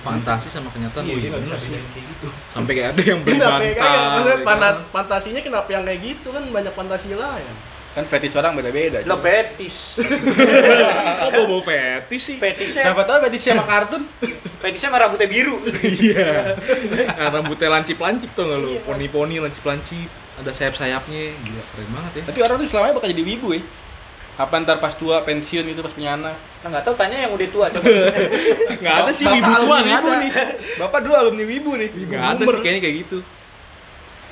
fantasi 0.00 0.46
sama 0.48 0.68
kenyataan 0.70 1.02
Iya, 1.02 1.14
dia 1.16 1.28
nggak 1.30 1.44
bisa 1.44 1.56
bedain 1.58 1.86
kayak 1.86 2.06
gitu. 2.08 2.26
Sampai 2.48 2.72
kayak 2.72 2.88
ada 2.90 3.02
yang 3.04 3.20
beli 3.24 3.36
ya 3.36 3.46
kagak 3.46 3.76
maksudnya 3.76 4.32
ya 4.32 4.36
pana- 4.42 4.64
kan. 4.66 4.76
fantasinya 4.90 5.40
kenapa 5.40 5.68
yang 5.68 5.84
kayak 5.84 6.00
gitu 6.02 6.28
kan 6.30 6.42
banyak 6.46 6.72
fantasi 6.72 7.08
lain 7.12 7.56
Kan 7.92 8.04
fetish 8.04 8.36
orang 8.36 8.52
beda-beda. 8.52 9.00
Cuy. 9.00 9.16
betis. 9.16 9.96
Kok 11.16 11.28
bawa 11.32 11.46
bawa 11.48 11.62
fetis 11.62 12.22
sih? 12.22 12.36
Fetisnya 12.36 12.82
Siapa 12.84 13.02
tahu 13.02 13.24
fetish 13.24 13.44
sama 13.46 13.64
kartun? 13.64 14.04
fetisnya 14.58 14.92
sama 14.92 15.00
rambutnya 15.00 15.24
biru. 15.24 15.64
Iya. 15.80 16.60
Nah, 17.08 17.28
rambutnya 17.32 17.72
lancip-lancip 17.72 18.28
tuh 18.32 18.44
nggak 18.44 18.58
lu? 18.58 18.68
Iya. 18.70 18.80
Poni-poni 18.84 19.40
lancip-lancip, 19.40 20.08
ada 20.36 20.52
sayap-sayapnya. 20.52 21.40
Gila, 21.40 21.62
keren 21.66 21.88
banget 21.88 22.12
ya. 22.12 22.22
Tapi 22.28 22.38
orang 22.42 22.56
tuh 22.58 22.68
selamanya 22.68 22.94
bakal 22.94 23.08
jadi 23.08 23.24
wibu 23.24 23.48
ya. 23.52 23.60
Apa 24.36 24.60
ntar 24.60 24.76
pas 24.84 24.92
tua 24.92 25.24
pensiun 25.24 25.64
itu 25.64 25.80
pas 25.80 25.88
punya 25.96 26.12
anak? 26.12 26.36
Nah, 26.60 26.68
nggak 26.68 26.84
tahu 26.84 26.94
tanya 27.00 27.24
yang 27.24 27.32
udah 27.32 27.48
tua 27.48 27.66
coba. 27.72 27.88
Nggak 28.84 28.94
ada 29.00 29.12
sih 29.16 29.24
wibu 29.24 29.52
tua 29.64 29.76
wibu 29.80 30.08
ada. 30.12 30.20
nih. 30.20 30.30
Bapak 30.76 31.00
dua 31.08 31.16
alumni 31.24 31.44
wibu 31.48 31.70
nih. 31.80 31.88
Nggak 31.88 32.24
ada 32.36 32.42
sih 32.44 32.60
kayaknya 32.60 32.82
kayak 32.84 32.96
gitu. 33.08 33.18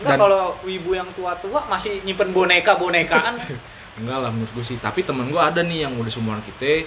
Dan- 0.04 0.20
kalau 0.20 0.60
wibu 0.66 0.90
yang 0.92 1.08
tua-tua 1.16 1.64
masih 1.72 2.04
nyimpen 2.04 2.36
boneka-bonekaan. 2.36 3.40
Enggak 4.02 4.18
lah 4.26 4.30
menurut 4.34 4.52
gue 4.52 4.64
sih. 4.66 4.76
Tapi 4.76 5.06
temen 5.06 5.30
gue 5.32 5.40
ada 5.40 5.64
nih 5.64 5.88
yang 5.88 5.96
udah 5.96 6.12
seumuran 6.12 6.42
kita. 6.44 6.84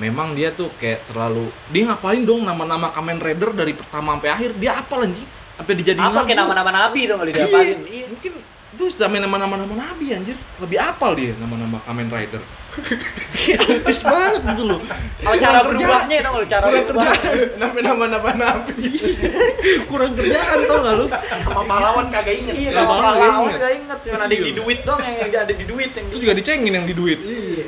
Memang 0.00 0.32
dia 0.32 0.54
tuh 0.56 0.72
kayak 0.80 1.04
terlalu 1.04 1.52
dia 1.68 1.84
ngapain 1.84 2.24
dong 2.24 2.48
nama-nama 2.48 2.88
Kamen 2.96 3.20
Rider 3.20 3.52
dari 3.52 3.76
pertama 3.76 4.16
sampai 4.16 4.30
akhir 4.32 4.50
dia 4.56 4.80
apa 4.80 5.04
anjing? 5.04 5.28
Sampai 5.60 5.74
dijadiin 5.76 6.00
apa 6.00 6.24
kayak 6.24 6.38
nama-nama 6.40 6.70
nabi 6.72 7.04
dong 7.04 7.20
kalau 7.20 7.28
diapalin. 7.28 7.78
Iya. 7.84 8.06
Mungkin 8.08 8.32
itu 8.72 8.88
sama 8.88 9.20
nama-nama 9.20 9.60
nama 9.60 9.74
nabi 9.76 10.16
anjir. 10.16 10.32
Lebih 10.56 10.78
apal 10.80 11.12
dia 11.12 11.36
nama-nama 11.36 11.76
Kamen 11.84 12.08
Rider. 12.08 12.40
Autis 13.68 14.00
banget 14.00 14.40
gitu 14.48 14.64
loh. 14.64 14.80
Oh, 15.28 15.34
cara 15.36 15.60
berubahnya 15.60 16.24
dong 16.24 16.32
kalau 16.40 16.48
cara 16.48 16.64
berubah. 16.72 17.12
kenapa 17.52 17.78
nama 17.84 18.04
nama 18.08 18.30
nabi 18.32 18.96
Kurang 19.92 20.16
kerjaan 20.16 20.58
tau 20.64 20.78
gak 20.80 20.94
lu? 20.96 21.06
Sama 21.44 21.62
pahlawan 21.68 22.06
kagak 22.08 22.32
inget. 22.32 22.54
Iya, 22.56 22.70
Nama 22.72 22.80
nama 22.80 22.92
nggak 22.96 23.12
pahlawan 23.12 23.44
inget. 23.44 23.60
gak 23.60 23.72
inget. 23.76 23.98
Cuma 24.08 24.24
ada 24.24 24.36
di 24.40 24.52
duit 24.56 24.78
dong 24.88 25.00
yang 25.04 25.16
ada 25.20 25.52
di 25.52 25.64
duit 25.68 25.90
yang 25.92 26.06
Itu 26.08 26.18
juga 26.18 26.32
dicengin 26.32 26.72
yang 26.72 26.86
di 26.88 26.94
duit. 26.96 27.18
iya 27.20 27.66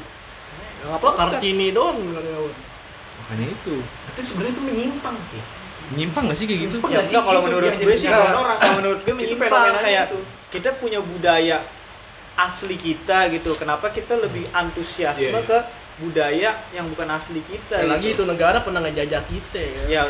apa 0.85 1.09
kartini 1.17 1.73
doang 1.73 1.97
karyawan 2.13 2.53
Makanya 3.25 3.47
itu. 3.57 3.75
Itu 3.85 4.21
sebenarnya 4.25 4.53
itu 4.53 4.63
menyimpang. 4.63 5.17
Ya. 5.33 5.45
Nyimpang 5.97 6.23
gak 6.29 6.37
sih 6.37 6.45
kayak 6.49 6.61
gitu? 6.65 6.77
Ya 6.89 7.01
sih 7.01 7.17
kalau 7.17 7.41
menurut 7.41 7.73
gue 7.73 7.95
sih 7.97 8.09
kalau 8.09 8.41
orang. 8.41 8.57
kalau 8.57 8.75
menurut 8.81 9.01
gue 9.01 9.13
Itu 9.13 9.37
menyimpang 9.37 9.81
kayak 9.81 10.05
itu. 10.09 10.19
Kita 10.55 10.71
punya 10.79 11.03
budaya 11.03 11.67
asli 12.39 12.79
kita 12.79 13.31
gitu. 13.35 13.59
Kenapa 13.59 13.91
kita 13.91 14.15
lebih 14.19 14.47
antusiasme 14.55 15.35
Iya, 15.35 15.43
iya. 15.43 15.43
ke 15.43 15.59
budaya 15.95 16.51
yang 16.75 16.87
bukan 16.91 17.07
asli 17.11 17.43
kita 17.47 17.83
Ya, 17.83 17.87
lagi 17.91 18.15
itu 18.15 18.23
gitu. 18.23 18.31
negara 18.31 18.63
pernah 18.63 18.83
ngejajah 18.83 19.23
kita 19.27 19.63
kan. 19.63 19.87
Ya 19.91 20.03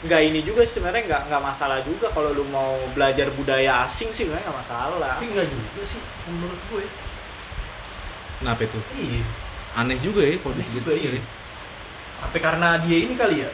nggak 0.00 0.20
ini 0.32 0.40
juga 0.40 0.64
sih, 0.64 0.80
sebenarnya 0.80 1.04
nggak 1.12 1.22
nggak 1.28 1.42
masalah 1.44 1.78
juga 1.84 2.08
kalau 2.16 2.32
lu 2.32 2.44
mau 2.48 2.72
belajar 2.96 3.28
budaya 3.36 3.84
asing 3.84 4.08
sih 4.16 4.24
sebenarnya 4.24 4.48
nggak 4.48 4.58
masalah. 4.64 5.10
Tapi 5.20 5.26
enggak 5.28 5.46
juga 5.52 5.82
sih 5.84 6.00
menurut 6.28 6.60
gue. 6.72 6.84
Kenapa 8.40 8.60
itu? 8.64 8.78
Iya. 8.96 9.22
Aneh 9.76 9.98
juga 10.00 10.20
ya 10.24 10.34
kalau 10.40 10.56
gitu. 10.56 10.80
juga, 10.80 10.92
iya. 10.96 11.20
Apa 12.24 12.36
karena 12.36 12.68
dia 12.84 12.98
ini 13.04 13.14
kali 13.16 13.44
ya? 13.44 13.50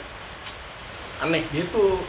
Aneh. 1.22 1.42
Dia 1.52 1.64
tuh 1.72 2.00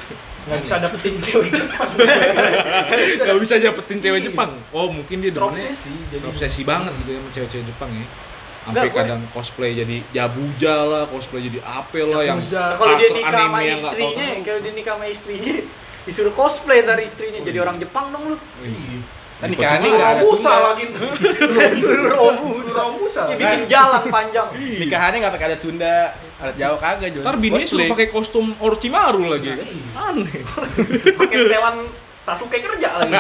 nggak 0.48 0.60
bisa 0.64 0.76
dapetin 0.80 1.16
cewek 1.20 1.50
Jepang. 1.52 1.90
Gak 3.28 3.40
bisa 3.44 3.56
dapetin 3.60 3.98
cewek 4.00 4.22
Jepang. 4.32 4.52
Oh 4.72 4.88
mungkin 4.88 5.20
dia 5.20 5.32
demennya 5.36 5.60
Terobsesi 5.60 5.96
jadi 6.08 6.24
obsesi 6.24 6.62
banget 6.64 6.96
gitu 7.04 7.10
ya 7.12 7.20
sama 7.20 7.30
cewek-cewek 7.36 7.66
Jepang 7.68 7.92
ya. 7.92 8.08
Sampai 8.68 8.90
kadang 8.92 9.22
cosplay 9.32 9.72
jadi 9.76 9.98
Yabuja 10.12 10.76
lah, 10.88 11.04
cosplay 11.08 11.48
jadi 11.48 11.60
Apel 11.64 12.08
lah 12.12 12.24
yang 12.24 12.40
kalau 12.80 12.96
dia 13.00 13.10
nikah 13.12 13.32
sama 13.32 13.58
nggak 13.64 13.76
istrinya, 13.80 14.28
kalau 14.44 14.60
dia 14.64 14.74
nikah 14.76 14.94
sama 14.96 15.06
istrinya 15.08 15.56
disuruh 16.08 16.34
cosplay 16.36 16.80
dari 16.88 17.04
istrinya. 17.08 17.40
Jadi 17.44 17.58
orang 17.60 17.78
Jepang 17.84 18.16
dong 18.16 18.24
lu. 18.32 18.38
Iya. 19.38 19.44
Kan 19.44 19.50
nikahannya 19.54 19.90
nggak 19.92 20.10
ada 20.10 20.22
Sunda. 20.26 20.56
lagi 20.66 20.86
tuh. 20.90 21.10
Romusa. 22.10 22.74
Romusa. 22.74 23.22
Ya, 23.28 23.36
bikin 23.38 23.62
jalan 23.70 24.04
panjang. 24.10 24.48
Nikahannya 24.56 25.18
nggak 25.22 25.34
pakai 25.34 25.48
adat 25.48 25.62
Sunda, 25.62 25.96
adat 26.38 26.56
Jawa 26.58 26.78
kagak 26.78 27.10
Jon. 27.14 27.22
Ntar 27.22 27.36
bininya 27.38 27.62
Cosplay. 27.62 27.70
suruh 27.70 27.94
pakai 27.94 28.08
kostum 28.10 28.46
Orochimaru 28.58 29.24
lagi. 29.30 29.50
Kan? 29.54 29.58
iya. 29.62 30.02
Aneh. 30.04 30.42
Pakai 31.14 31.38
setelan 31.38 31.76
Sasuke 32.20 32.58
kerja 32.60 32.90
lagi. 32.98 33.14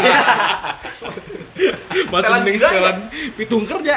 Masih 2.07 2.17
Setelan 2.17 2.33
mending 2.35 2.55
Jiraiya. 2.55 2.71
setelan 2.73 2.97
pitung 3.33 3.63
kerja. 3.63 3.95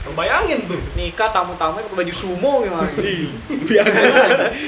Iya. 0.00 0.10
Bayangin 0.10 0.58
tuh. 0.64 0.80
Nikah 0.96 1.28
tamu-tamunya 1.28 1.84
pakai 1.84 1.98
baju 2.00 2.14
sumo 2.14 2.52
gimana? 2.64 2.90
Biar 3.68 3.86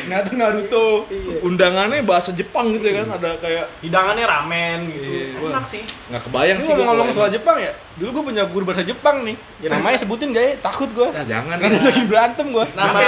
Naruto 0.06 0.34
Naruto. 0.36 0.86
Iya. 1.08 1.36
undangannya 1.42 2.00
bahasa 2.02 2.30
Jepang 2.30 2.76
gitu 2.76 2.84
ya 2.84 3.02
kan 3.02 3.16
ada 3.16 3.30
kayak 3.40 3.64
Hidangannya 3.80 4.24
ramen 4.24 4.78
gitu. 4.88 5.08
Iya, 5.08 5.50
Enak 5.50 5.64
sih. 5.66 5.82
nggak 6.08 6.22
kebayang 6.22 6.58
Ini 6.60 6.64
sih 6.64 6.70
ngomong-ngomong 6.70 7.06
kalau 7.10 7.26
soal. 7.26 7.32
Jepang 7.32 7.56
ya, 7.58 7.72
dulu 7.96 8.08
gue 8.12 8.22
punya 8.28 8.42
guru 8.46 8.62
bahasa 8.62 8.84
Jepang 8.84 9.16
nih. 9.24 9.36
Ya, 9.58 9.68
Namanya 9.72 9.98
sebutin 9.98 10.28
gak 10.30 10.44
ya? 10.44 10.52
Takut 10.60 10.88
gue. 10.92 11.08
Nah, 11.08 11.24
jangan 11.24 11.56
Karena 11.58 11.78
ya. 11.78 11.84
lagi 11.88 12.02
berantem 12.04 12.46
gue. 12.52 12.66
nama 12.76 12.98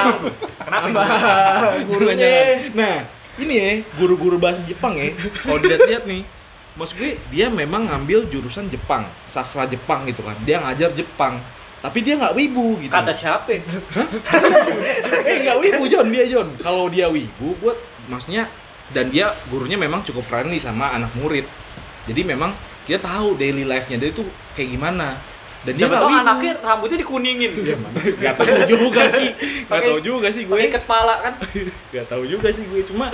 Kenapa? 0.65 1.01
nama 1.01 1.03
gurunya 1.89 2.29
Nah, 2.73 2.97
ini 3.37 3.55
ya, 3.55 3.71
guru-guru 3.99 4.37
bahasa 4.39 4.63
Jepang 4.65 4.95
ya, 4.95 5.13
kalau 5.43 5.59
dilihat-lihat 5.59 6.05
nih, 6.07 6.23
maksud 6.75 6.95
gue 6.97 7.19
dia 7.31 7.47
memang 7.51 7.87
ngambil 7.87 8.27
jurusan 8.27 8.67
Jepang, 8.67 9.07
sastra 9.27 9.67
Jepang 9.67 10.07
gitu 10.07 10.23
kan. 10.23 10.35
Dia 10.43 10.63
ngajar 10.63 10.95
Jepang, 10.95 11.39
tapi 11.85 12.01
dia 12.01 12.17
nggak 12.17 12.33
wibu 12.33 12.81
gitu. 12.81 12.89
Kata 12.89 13.13
siapa? 13.13 13.53
eh 15.29 15.37
nggak 15.45 15.59
wibu 15.61 15.85
John 15.85 16.09
dia 16.09 16.25
John. 16.25 16.57
Kalau 16.57 16.89
dia 16.89 17.13
wibu, 17.13 17.53
buat 17.61 17.77
maksudnya 18.09 18.49
dan 18.97 19.13
dia 19.13 19.37
gurunya 19.53 19.77
memang 19.77 20.01
cukup 20.01 20.25
friendly 20.25 20.57
sama 20.57 20.97
anak 20.97 21.13
murid. 21.13 21.45
Jadi 22.09 22.25
memang 22.25 22.57
dia 22.89 22.97
tahu 22.97 23.37
daily 23.37 23.69
life-nya 23.69 24.01
dia 24.01 24.17
itu 24.17 24.25
kayak 24.57 24.73
gimana. 24.73 25.21
Dan 25.65 25.77
dia 25.77 25.85
Siapa 25.85 25.93
nggak 25.93 26.05
tahu 26.09 26.21
anaknya 26.25 26.53
rambutnya 26.65 26.99
dikuningin. 27.05 27.53
Gak 28.17 28.35
tahu 28.41 28.57
juga 28.65 29.03
sih, 29.13 29.29
gak 29.69 29.81
tahu 29.85 30.01
juga 30.01 30.29
sih 30.33 30.43
gue. 30.49 30.61
Kepala 30.73 31.15
kan. 31.21 31.35
Gak 31.97 32.07
tahu 32.09 32.25
juga 32.25 32.49
sih 32.49 32.65
gue 32.65 32.81
cuma 32.89 33.13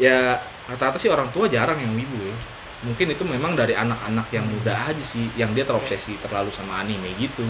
ya 0.00 0.40
rata-rata 0.68 0.96
sih 0.96 1.12
orang 1.12 1.28
tua 1.36 1.52
jarang 1.52 1.76
yang 1.76 1.92
wibu 1.92 2.16
ya. 2.16 2.36
Mungkin 2.78 3.10
itu 3.10 3.26
memang 3.26 3.58
dari 3.58 3.74
anak-anak 3.74 4.30
yang 4.30 4.46
muda 4.46 4.86
aja 4.86 5.02
sih 5.02 5.26
yang 5.34 5.50
dia 5.50 5.66
terobsesi 5.66 6.14
terlalu 6.22 6.54
sama 6.54 6.78
anime 6.82 7.10
gitu. 7.18 7.42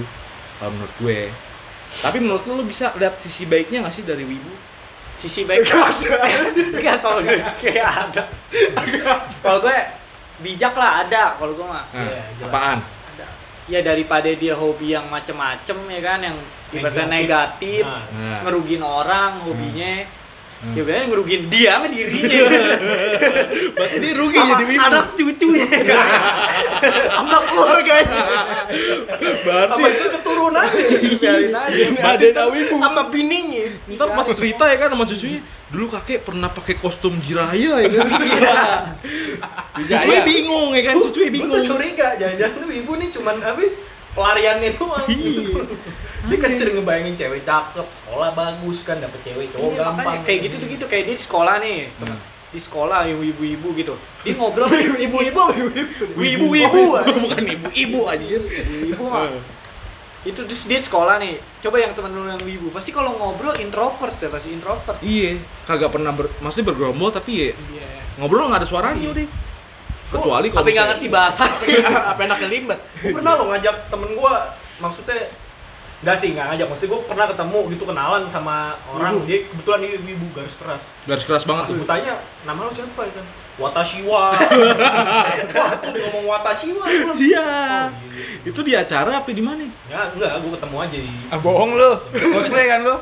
Kalau 0.56 0.72
menurut 0.72 0.94
gue. 0.96 1.28
Tapi 2.00 2.16
menurut 2.20 2.44
lu, 2.48 2.60
lu 2.60 2.64
bisa 2.64 2.92
lihat 2.96 3.20
sisi 3.20 3.44
baiknya 3.44 3.84
gak 3.84 3.94
sih 3.96 4.04
dari 4.04 4.24
wibu? 4.24 4.52
Sisi 5.18 5.42
baik 5.44 5.66
Enggak 6.76 6.96
kalau 7.02 7.20
gue 7.20 7.42
kayak 7.60 7.86
ada. 8.08 8.22
Kalau 9.42 9.58
gue 9.60 9.76
bijak 10.40 10.74
lah 10.78 11.02
ada 11.04 11.34
kalau 11.36 11.52
gue 11.58 11.66
mah. 11.66 11.84
Jelas. 11.92 12.48
apaan? 12.48 12.78
Ada. 13.16 13.26
Ya 13.68 13.80
daripada 13.82 14.30
dia 14.32 14.54
hobi 14.56 14.94
yang 14.96 15.10
macem-macem 15.10 15.76
ya 15.90 16.00
kan 16.00 16.18
yang 16.22 16.36
ibaratnya 16.72 17.06
negatif, 17.10 17.82
Nah, 17.84 18.04
Nah, 18.14 18.40
ngerugin 18.46 18.80
orang 18.80 19.42
hobinya 19.44 20.04
Hmm. 20.04 20.17
Ya 20.58 20.82
biasanya 20.82 21.06
ngerugiin 21.06 21.42
dia 21.46 21.70
sama 21.78 21.86
dirinya. 21.86 22.38
Berarti 23.78 23.96
dia 24.02 24.12
rugi 24.12 24.38
Sama 24.38 24.50
jadi 24.50 24.64
wibu. 24.66 24.82
anak 24.82 25.06
cucunya. 25.14 25.66
sama 27.08 27.38
keluarganya 27.46 28.22
Berarti 29.46 29.72
Apa 29.78 29.86
itu 29.86 30.04
keturunan? 30.18 30.66
Biarin 31.22 31.54
aja. 31.54 31.84
ada 31.94 32.26
tahu 32.34 32.48
wibu. 32.58 32.74
sama 32.74 33.02
bininya 33.06 33.66
Ntar 33.86 34.08
pas 34.10 34.26
cerita 34.28 34.64
ya 34.66 34.76
kan 34.76 34.88
sama 34.90 35.04
cucunya, 35.06 35.40
dulu 35.70 35.86
kakek 35.94 36.18
pernah 36.26 36.48
pakai 36.50 36.74
kostum 36.76 37.14
jiraya 37.22 37.72
ya 37.78 37.88
kan. 37.94 38.06
Cucunya 39.78 40.20
bingung 40.26 40.74
ya 40.74 40.82
kan, 40.84 40.94
cucunya 40.98 41.28
Gue 41.28 41.34
bingung. 41.38 41.54
tuh 41.54 41.70
curiga, 41.70 42.08
jangan-jangan 42.18 42.66
ibu 42.66 42.92
nih 42.98 43.08
cuman 43.14 43.36
apa? 43.40 43.62
Pelariannya 44.18 44.70
doang. 44.74 45.06
Iya. 45.06 45.62
Dia 46.26 46.36
kan 46.42 46.50
sering 46.58 46.74
ngebayangin 46.82 47.14
cewek 47.14 47.46
cakep, 47.46 47.86
sekolah 48.02 48.34
bagus 48.34 48.82
kan, 48.82 48.98
dapet 48.98 49.22
cewek 49.22 49.54
cowok 49.54 49.70
Iya, 49.70 49.78
gampang. 49.80 50.04
makanya 50.04 50.22
kayak 50.26 50.40
gitu 50.50 50.54
tuh 50.58 50.68
gitu 50.68 50.84
kayak 50.90 51.04
dia 51.06 51.14
di 51.14 51.22
sekolah 51.22 51.54
nih. 51.62 51.78
Hmm. 52.02 52.18
Di 52.48 52.60
sekolah 52.60 52.98
ibu-ibu 53.06 53.68
gitu. 53.78 53.94
Dia 54.26 54.34
ngobrol 54.42 54.66
ibu-ibu 54.66 55.18
ibu-ibu 55.22 55.46
ibu-ibu. 56.18 56.82
Bukan 57.24 57.44
ibu-ibu 57.46 58.00
anjir. 58.04 58.42
Ibu 58.90 59.04
mah 59.06 59.30
itu 60.26 60.44
terus 60.44 60.66
dia 60.66 60.82
sekolah 60.82 61.22
nih 61.22 61.38
coba 61.62 61.78
yang 61.78 61.94
temen 61.94 62.10
lu 62.10 62.26
yang 62.26 62.42
ibu 62.42 62.68
pasti 62.74 62.90
kalau 62.90 63.14
ngobrol 63.16 63.54
introvert 63.54 64.12
ya 64.18 64.26
pasti 64.28 64.50
introvert 64.50 64.98
Iya, 64.98 65.38
kagak 65.64 65.94
pernah 65.94 66.10
ber, 66.10 66.26
maksudnya 66.42 66.74
bergerombol 66.74 67.14
tapi 67.14 67.32
ya 67.38 67.50
iya 67.54 67.86
ngobrol 68.18 68.50
nggak 68.50 68.60
ada 68.60 68.68
suaranya 68.68 69.08
udah. 69.08 69.24
Kecuali 70.08 70.46
kalau 70.48 70.64
tapi 70.64 70.70
nggak 70.72 70.88
ngerti 70.96 71.06
bahasa? 71.12 71.44
Apa 72.16 72.20
enaknya 72.24 72.48
limbat 72.48 72.80
Gue 73.04 73.12
pernah 73.12 73.36
lo 73.36 73.52
ngajak 73.52 73.92
temen 73.92 74.10
gue, 74.16 74.34
maksudnya 74.80 75.28
Enggak 75.98 76.16
sih, 76.16 76.30
nggak 76.30 76.46
ngajak. 76.48 76.66
Maksudnya 76.70 76.90
gue 76.90 77.00
pernah 77.04 77.26
ketemu 77.26 77.58
gitu, 77.74 77.82
kenalan 77.84 78.22
sama 78.30 78.56
orang. 78.88 79.18
Ibu. 79.18 79.26
Dia 79.26 79.38
kebetulan 79.46 79.78
dia 79.82 79.90
ibu 79.98 80.26
garis 80.30 80.54
keras. 80.54 80.82
garis 81.04 81.24
keras 81.26 81.42
Pas 81.42 81.50
banget. 81.66 81.74
gue 81.74 81.88
tanya, 81.90 82.12
nama 82.46 82.60
lo 82.62 82.70
siapa 82.70 83.02
ya 83.02 83.12
kan? 83.18 83.26
Watashiwa. 83.58 84.22
Wah, 85.58 85.70
tuh 85.82 85.90
dia 85.90 86.00
ngomong 86.06 86.24
Watashiwa. 86.30 86.84
Iya. 86.86 87.02
Oh, 87.02 87.16
iya. 87.18 87.48
Itu 88.46 88.62
di 88.62 88.78
acara 88.78 89.18
apa 89.18 89.34
di 89.34 89.42
mana? 89.42 89.66
Ya, 89.90 90.14
enggak, 90.14 90.38
gue 90.38 90.50
ketemu 90.54 90.76
aja 90.78 90.98
di... 91.02 91.10
Ah 91.26 91.38
bohong 91.42 91.74
lu. 91.74 91.90
Cosplay 92.14 92.70
kan 92.70 92.86
lu? 92.86 92.94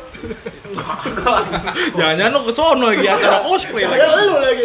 Enggak. 0.72 1.44
Jangan-jangan 1.92 2.32
lo 2.32 2.40
ke 2.40 2.52
sono 2.56 2.86
lagi 2.88 3.04
acara 3.04 3.44
cosplay 3.44 3.84
lagi. 3.84 4.00
ya 4.00 4.08
lu 4.16 4.34
lagi 4.40 4.64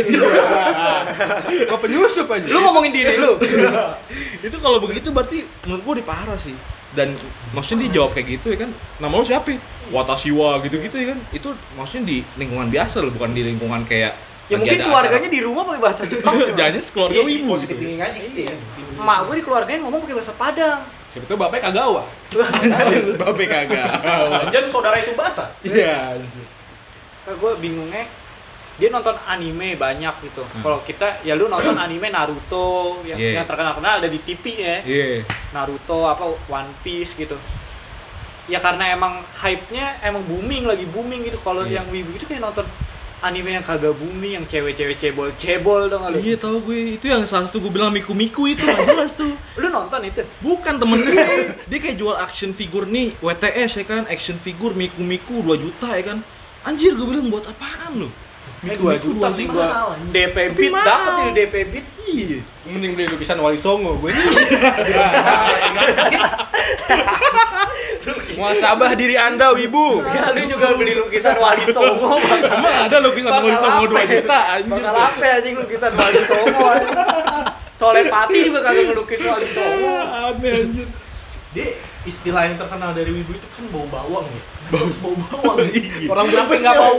Kok 1.68 1.80
penyusup 1.84 2.28
aja? 2.32 2.48
lu 2.48 2.60
ngomongin 2.64 2.96
diri 2.96 3.16
lu 3.20 3.36
itu 4.42 4.58
kalau 4.58 4.80
begitu 4.80 5.12
berarti 5.12 5.44
menurut 5.68 5.84
gua 5.84 5.96
di 6.00 6.06
parah 6.08 6.40
sih. 6.40 6.56
Dan 6.92 7.16
maksudnya 7.52 7.88
dia 7.88 8.04
jawab 8.04 8.12
kayak 8.12 8.28
gitu 8.40 8.52
ya 8.52 8.68
kan. 8.68 8.70
Nama 9.00 9.14
lo 9.14 9.24
siapa? 9.24 9.56
Watashiwa 9.90 10.60
gitu-gitu 10.62 10.96
ya 10.96 11.08
kan. 11.16 11.20
Itu 11.32 11.50
maksudnya 11.74 12.04
di 12.08 12.18
lingkungan 12.36 12.68
biasa 12.68 13.00
loh, 13.00 13.12
bukan 13.12 13.32
di 13.32 13.44
lingkungan 13.44 13.84
kayak 13.86 14.14
ya 14.52 14.60
mungkin 14.60 14.84
keluarganya 14.84 15.30
di 15.32 15.40
rumah 15.40 15.64
pakai 15.64 15.80
bahasa 15.80 16.04
Jepang 16.04 16.36
acara. 16.40 16.58
Jangan 16.60 16.84
sekeluarga 16.84 17.16
Iya 17.16 17.24
wibu. 17.24 17.48
positif 17.56 17.76
gitu. 17.80 17.96
aja 17.96 18.20
gitu 18.20 18.40
ya. 18.44 18.56
emak 19.00 19.18
gue 19.24 19.36
di 19.40 19.44
keluarganya 19.48 19.80
ngomong 19.82 20.00
pakai 20.04 20.16
bahasa 20.20 20.34
Padang 20.36 20.80
Siapa 21.12 21.26
tuh 21.28 21.36
bapaknya 21.36 21.64
Kagawa. 21.72 22.04
Bape 23.20 23.44
kagak. 23.44 23.88
Jangan 24.52 24.70
saudara 24.76 24.96
Subasa. 25.00 25.44
Iya. 25.64 26.20
gue 27.28 27.52
bingungnya 27.60 28.08
dia 28.76 28.90
nonton 28.90 29.16
anime 29.24 29.76
banyak 29.76 30.16
gitu 30.24 30.42
Hmm. 30.42 30.62
kalau 30.62 30.80
kita 30.82 31.22
ya 31.22 31.34
lu 31.34 31.46
nonton 31.46 31.76
anime 31.76 32.08
Naruto 32.08 33.00
yang, 33.04 33.16
Iya. 33.16 33.32
yang 33.40 33.46
terkenal 33.46 33.74
kenal 33.74 34.00
ada 34.00 34.08
di 34.08 34.20
TV 34.20 34.44
ya 34.58 34.78
Iya. 34.82 35.28
Naruto 35.52 36.06
apa 36.06 36.24
One 36.48 36.72
Piece 36.82 37.14
gitu 37.14 37.36
ya 38.46 38.58
karena 38.58 38.92
emang 38.92 39.22
hype-nya 39.38 40.02
emang 40.02 40.24
booming 40.24 40.66
lagi 40.66 40.84
booming 40.86 41.24
gitu 41.24 41.38
kalau 41.40 41.64
Iya. 41.64 41.80
yang 41.80 41.86
wibu 41.88 42.12
itu 42.12 42.26
kayak 42.26 42.42
nonton 42.42 42.66
anime 43.22 43.54
yang 43.54 43.62
kagak 43.62 43.94
booming 43.94 44.34
yang 44.34 44.46
cewek-cewek 44.50 44.98
cebol-cebol 44.98 45.86
dong 45.86 46.10
lu 46.10 46.18
Iya 46.18 46.36
tahu 46.36 46.58
gue 46.66 46.98
itu 46.98 47.06
yang 47.06 47.22
salah 47.24 47.46
satu 47.46 47.62
gue 47.62 47.70
bilang 47.70 47.94
miku 47.94 48.18
miku 48.18 48.50
itu 48.50 48.66
jelas 48.66 49.14
tuh. 49.14 49.38
lu 49.62 49.70
nonton 49.70 50.02
itu 50.02 50.26
Bukan 50.42 50.82
temen 50.82 51.00
gue, 51.00 51.22
dia 51.70 51.78
kayak 51.80 52.02
jual 52.02 52.18
action 52.18 52.52
figure 52.52 52.90
nih, 52.90 53.14
WTS 53.22 53.78
ya 53.78 53.86
kan, 53.86 54.04
action 54.10 54.42
figure 54.42 54.74
miku 54.74 55.06
miku 55.06 55.46
2 55.46 55.54
juta 55.56 55.94
ya 55.94 56.02
kan. 56.02 56.26
Anjir 56.62 56.98
gue 56.98 57.06
bilang 57.06 57.30
buat 57.30 57.46
apaan 57.46 58.02
lu? 58.02 58.10
2 58.62 58.78
juta 59.02 59.28
nih 59.32 59.46
gua 59.46 59.68
DP 60.10 60.36
Tapi 60.54 60.70
dapat 60.70 61.14
ini 61.20 61.32
DP 61.34 61.56
beat 61.68 61.86
Iya. 62.02 62.40
Mending 62.66 62.92
beli 62.94 63.08
lukisan 63.08 63.40
Wali 63.40 63.56
Songo 63.56 63.96
gue. 63.96 64.12
Muasabah 68.32 68.92
diri 68.96 69.14
Anda, 69.16 69.54
Wibu. 69.54 70.02
ya 70.04 70.34
lu 70.34 70.42
juga 70.44 70.74
beli 70.74 70.98
lukisan 70.98 71.38
Wali 71.38 71.66
Songo 71.70 72.18
Emang 72.18 72.76
ada 72.90 72.98
lukisan 73.00 73.32
Wali 73.32 73.56
Songo 73.56 73.84
2 73.86 73.92
apa 73.92 74.02
ya? 74.02 74.08
juta 74.18 74.40
anjir. 74.52 74.68
bakal 74.68 74.96
apa 74.98 75.22
ya, 75.22 75.34
anjing 75.40 75.56
lukisan 75.56 75.92
Wali 75.94 76.22
Songo. 76.26 76.68
Solepati 77.78 78.38
juga 78.46 78.60
kagak 78.62 78.84
ngelukis 78.88 79.22
Wali 79.24 79.48
Songo 79.48 79.94
Aneh 80.02 80.52
anjir. 80.60 80.88
Dia 81.52 81.76
istilah 82.04 82.48
yang 82.48 82.56
terkenal 82.56 82.92
dari 82.92 83.12
wibu 83.12 83.32
itu 83.32 83.48
kan 83.52 83.68
bau 83.68 83.84
bawang 83.86 84.24
ya. 84.26 84.42
Bau 84.70 84.88
bau 84.98 85.16
bawang. 85.20 85.58
orang 86.12 86.26
Kenapa 86.26 86.48
berapa 86.48 86.54
nggak 86.58 86.76
bau? 86.78 86.96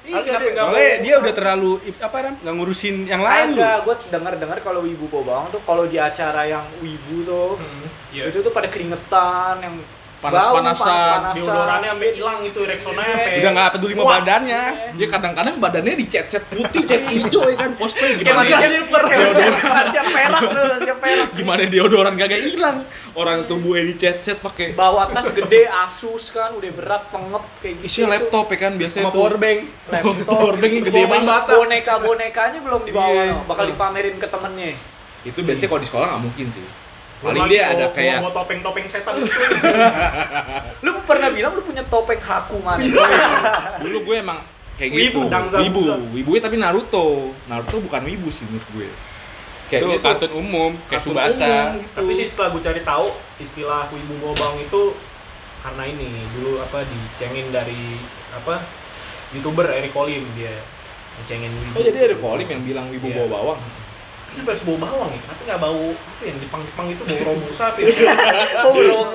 Iya, 0.00 0.20
kenapa 0.22 0.38
dia. 0.38 0.52
nggak 0.54 0.64
Soalnya 0.64 0.86
bau? 0.88 1.02
dia 1.02 1.14
udah 1.18 1.32
terlalu 1.34 1.70
apa 1.98 2.16
ram? 2.20 2.34
Nggak 2.38 2.54
ngurusin 2.54 2.96
yang 3.04 3.22
lain 3.22 3.46
lu. 3.50 3.60
Ada, 3.60 3.72
gue 3.82 3.94
dengar-dengar 4.08 4.58
kalau 4.60 4.80
wibu 4.80 5.04
bawa 5.06 5.24
bawang 5.24 5.46
tuh 5.50 5.60
kalau 5.60 5.84
di 5.84 5.98
acara 5.98 6.42
yang 6.44 6.64
wibu 6.78 7.16
tuh 7.22 7.50
Hmm, 7.58 7.84
Iya. 8.10 8.30
itu 8.30 8.38
tuh 8.40 8.50
pada 8.50 8.70
keringetan 8.70 9.58
yang 9.60 9.74
Panas-panasan. 10.16 11.36
Deodorannya 11.36 11.90
sampai 11.92 12.10
hilang 12.12 12.40
itu 12.40 12.60
Rexona 12.62 13.04
sampai 13.04 13.38
Udah 13.38 13.50
nggak 13.52 13.68
peduli 13.72 13.92
sama 13.92 14.04
badannya. 14.10 14.62
Dia 14.96 15.06
kadang-kadang 15.06 15.54
badannya 15.56 15.92
dicet-cet 15.94 16.42
putih, 16.46 16.82
cet 16.82 17.02
hijau 17.06 17.42
ya 17.44 17.54
kan 17.54 17.70
cosplay 17.74 18.10
gimana? 18.16 18.42
dia- 18.42 18.60
silver, 18.62 19.02
siap 19.86 20.06
perak 20.08 20.42
tuh, 20.42 20.66
siap 20.80 20.98
perak. 20.98 21.28
Gimana 21.32 21.62
deodoran 21.64 22.14
kagak 22.14 22.42
hilang? 22.42 22.76
Orang 23.12 23.44
tubuhnya 23.44 23.88
dicet-cet 23.88 24.40
pakai 24.40 24.72
Bawa 24.72 25.08
tas 25.08 25.28
gede 25.30 25.64
Asus 25.66 26.28
kan, 26.28 26.52
udah 26.52 26.68
berat 26.70 27.08
pengep 27.08 27.44
kayak 27.58 27.74
gitu. 27.78 27.84
isinya 27.86 28.08
laptop 28.14 28.46
ya 28.46 28.58
kan 28.58 28.72
biasanya 28.74 29.02
Sama 29.02 29.10
tuh. 29.10 29.20
powerbank. 29.22 29.58
laptop, 29.86 30.16
Powerbank 30.26 30.68
isi 30.70 30.80
gede 30.82 30.92
boneka- 30.98 31.12
banget. 31.24 31.42
Boneka-bonekanya 31.50 32.58
belum 32.60 32.82
dibawa, 32.84 33.08
Iya. 33.22 33.34
bakal 33.44 33.64
dipamerin 33.66 34.16
ke 34.16 34.26
temennya. 34.26 34.72
Itu 35.22 35.40
biasanya 35.40 35.68
kalau 35.70 35.80
di 35.80 35.88
sekolah 35.88 36.06
nggak 36.06 36.22
mungkin 36.22 36.46
sih. 36.50 36.64
Paling 37.16 37.48
dia 37.48 37.62
ada 37.70 37.86
kayak 37.90 38.20
bawa 38.20 38.32
topeng-topeng 38.34 38.86
setan 38.86 39.14
itu. 39.18 39.32
Lu 40.84 41.00
pernah 41.02 41.28
bilang 41.28 41.52
lu 41.52 41.62
punya 41.62 41.80
topeng 41.82 42.20
haku 42.20 42.60
man. 42.60 42.76
dulu 43.82 43.98
gue 44.04 44.16
emang 44.18 44.38
kayak 44.76 44.90
Wibu. 44.92 45.24
gitu. 45.24 45.32
Dangza 45.32 45.56
wibu, 45.58 45.80
Buza. 45.80 45.94
wibu 46.12 46.30
tapi 46.38 46.56
Naruto. 46.56 47.32
Naruto 47.48 47.76
bukan 47.80 48.02
wibu 48.04 48.28
sih 48.28 48.44
menurut 48.44 48.66
gue. 48.70 48.88
Kayak 49.66 49.80
Itu 49.80 49.88
gitu. 49.90 50.04
kartun 50.04 50.32
umum, 50.36 50.70
kayak 50.86 51.02
Kartun 51.02 51.10
Subasa. 51.10 51.42
umum 51.42 51.80
gitu. 51.80 51.94
Tapi 51.96 52.10
sih 52.14 52.26
setelah 52.28 52.48
gue 52.52 52.62
cari 52.62 52.80
tahu 52.82 53.06
istilah 53.38 53.82
wibu 53.90 54.14
bawang 54.22 54.56
itu 54.60 54.82
karena 55.58 55.82
ini 55.84 56.06
dulu 56.30 56.60
apa 56.60 56.84
dicengin 56.84 57.50
dari 57.50 57.98
apa 58.30 58.62
youtuber 59.32 59.66
Eric 59.66 59.90
Olim 59.92 60.22
dia 60.36 60.52
ngecengin 61.18 61.50
wibu. 61.50 61.74
Oh 61.74 61.82
jadi 61.82 61.98
ada 62.04 62.16
kolim 62.16 62.46
yang 62.46 62.62
bilang 62.62 62.86
wibu 62.92 63.08
Iya. 63.08 63.16
bawa 63.18 63.28
bawang. 63.32 63.60
Ini 64.34 64.44
harus 64.44 64.64
bau 64.66 64.76
bawang 64.76 65.10
ya, 65.14 65.20
kenapa 65.22 65.42
nggak 65.46 65.60
bau 65.62 65.84
apa 65.96 66.22
yang 66.26 66.36
Jepang-Jepang 66.42 66.86
itu 66.92 67.02
bau 67.08 67.20
robusta 67.30 67.64
apa 67.72 67.78
ya? 67.80 67.88
Oh, 68.66 68.72
belum. 68.74 69.06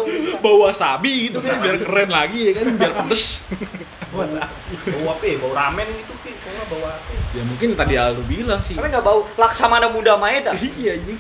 Bau 0.42 0.58
wasabi 0.66 1.30
gitu 1.30 1.38
kan 1.44 1.62
biar 1.62 1.78
keren 1.78 2.10
lagi 2.10 2.40
ya 2.50 2.52
kan 2.58 2.66
biar 2.80 2.94
pedes. 3.06 3.46
bau 4.10 4.26
bau 4.26 5.08
apa 5.14 5.24
ya? 5.28 5.36
Bau 5.38 5.54
ramen 5.54 5.88
gitu 5.94 6.14
kok 6.18 6.32
nggak 6.42 6.68
bau 6.74 6.84
apa? 6.90 7.21
Ya? 7.32 7.40
Ya 7.40 7.44
mungkin 7.44 7.68
tadi 7.74 7.94
Aldo 7.96 8.22
bilang 8.24 8.60
sih. 8.60 8.76
Tapi 8.76 8.88
nggak 8.88 9.02
bau 9.02 9.24
Laksamana 9.36 9.88
Muda 9.88 10.16
Maeda. 10.16 10.52
Iya 10.82 11.00
anjing. 11.00 11.18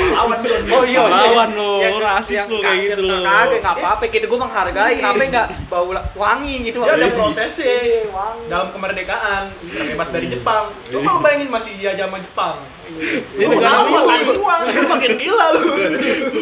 Pahlawan 0.00 0.36
tuh. 0.40 0.50
Oh 0.74 0.82
iya, 0.84 1.00
Pahlawan 1.02 1.50
iya. 1.50 1.58
lo, 1.58 1.72
Yang- 1.78 2.00
rasis 2.00 2.34
yang 2.34 2.48
lo 2.48 2.58
kayak 2.60 2.78
gitu 2.80 3.02
lo. 3.02 3.16
Kagak, 3.20 3.58
nggak 3.60 3.74
apa-apa. 3.76 4.04
Kita 4.06 4.24
gue 4.24 4.38
menghargai. 4.38 4.94
Kenapa 4.96 5.22
nggak 5.22 5.46
bau 5.68 5.86
wangi 6.14 6.54
gitu? 6.64 6.78
Dia 6.80 6.94
ada 6.94 7.06
Iya, 7.06 7.14
prosesnya 7.14 7.76
wangi. 8.08 8.44
dalam 8.48 8.68
kemerdekaan 8.70 9.42
terbebas 9.68 10.08
dari 10.08 10.26
Jepang. 10.28 10.64
Coba 10.86 11.10
lu 11.10 11.20
bayangin 11.20 11.48
masih 11.48 11.70
dijajah 11.76 12.06
sama 12.06 12.18
Jepang. 12.18 12.54
Ini 12.90 13.44
Lu 13.44 13.54
negara 13.54 13.86
wibu. 13.86 14.42
uang. 14.42 14.60
Lu 14.66 14.82
makin 14.88 15.12
gila 15.14 15.46
lu 15.54 15.62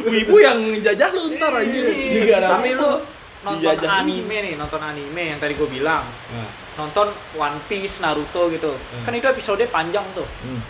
Wibu 0.09 0.37
yang 0.38 0.59
jajah 0.81 1.09
lu 1.12 1.29
ntar. 1.35 1.53
Negara 1.61 2.46
Tapi 2.55 2.72
wibu. 2.72 2.90
Nonton 3.46 3.62
Dijajah 3.62 4.03
anime 4.03 4.37
nih, 4.42 4.55
nonton 4.59 4.81
anime 4.83 5.22
yang 5.35 5.38
tadi 5.38 5.55
gue 5.55 5.68
bilang. 5.70 6.05
Nah, 6.35 6.51
Nonton 6.79 7.11
One 7.35 7.59
Piece, 7.66 7.98
Naruto 7.98 8.46
gitu. 8.51 8.70
Hmm. 8.70 9.03
Kan 9.03 9.12
itu 9.14 9.27
episode 9.27 9.62
panjang 9.66 10.07
tuh. 10.14 10.27
hmm. 10.46 10.61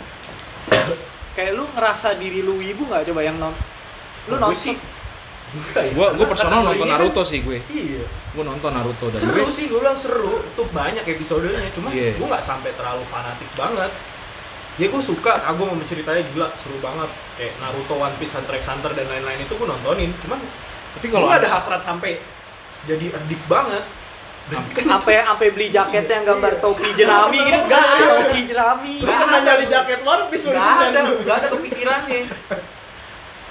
Kayak 1.37 1.55
lu 1.55 1.65
ngerasa 1.71 2.17
diri 2.17 2.41
lu 2.41 2.57
ibu 2.59 2.89
nggak 2.89 3.05
coba 3.09 3.21
yang 3.23 3.37
non 3.37 3.53
lu 4.27 4.35
Gue 4.35 4.41
nonton 4.41 4.57
sih 4.57 4.75
Enggak 5.49 5.81
ya, 5.81 5.93
karena 5.97 6.25
personal 6.29 6.61
nonton 6.61 6.85
kategorinya 6.85 6.97
Naruto 7.01 7.21
kan- 7.25 7.29
sih 7.33 7.39
gue. 7.41 7.57
Iya. 7.73 8.05
Gua 8.37 8.43
nonton 8.45 8.69
Naruto 8.69 9.05
dan 9.09 9.17
Seru 9.17 9.33
gue 9.33 9.49
sih, 9.49 9.65
gue 9.65 9.79
bilang 9.81 9.97
seru. 9.97 10.45
Itu 10.45 10.63
banyak 10.69 11.01
episodenya. 11.09 11.73
Cuma 11.73 11.89
Iya. 11.89 12.13
gue 12.21 12.27
nggak 12.29 12.45
sampai 12.45 12.69
terlalu 12.77 13.01
fanatik 13.09 13.49
banget. 13.57 13.89
Ya 14.77 14.85
gue 14.93 15.01
suka, 15.01 15.41
aku 15.49 15.65
mau 15.65 15.73
ceritanya 15.89 16.21
gila, 16.29 16.53
seru 16.61 16.77
banget. 16.77 17.09
Kayak 17.33 17.53
Naruto, 17.65 17.97
One 17.97 18.13
Piece, 18.21 18.37
Hunter 18.37 18.61
x 18.61 18.63
Hunter 18.69 18.93
dan 18.93 19.09
lain-lain 19.09 19.41
itu 19.41 19.53
gue 19.57 19.67
nontonin. 19.67 20.13
Cuman 20.21 20.37
tapi 20.93 21.07
kalau 21.09 21.25
kalau 21.25 21.37
ada 21.41 21.49
hasrat 21.49 21.81
sampai 21.81 22.21
jadi 22.85 23.05
addik 23.11 23.41
banget. 23.45 23.83
Sampai 24.73 25.21
sampai 25.21 25.47
beli 25.51 25.69
jaketnya 25.69 26.13
yang 26.15 26.25
gambar 26.27 26.57
topi 26.57 26.89
jerami 26.93 27.37
gitu. 27.37 27.59
Enggak 27.59 27.81
ada 27.85 28.05
topi 28.17 28.39
jerami. 28.45 28.95
Lu 28.97 29.11
pernah 29.11 29.39
nyari 29.39 29.65
jaket 29.65 29.99
One 30.01 30.23
Piece 30.27 30.43
lu 30.43 30.51
Enggak 30.51 30.65
sini, 30.65 30.85
ada, 30.87 30.99
enggak 31.05 31.35
ada 31.37 31.47
kepikirannya. 31.51 32.19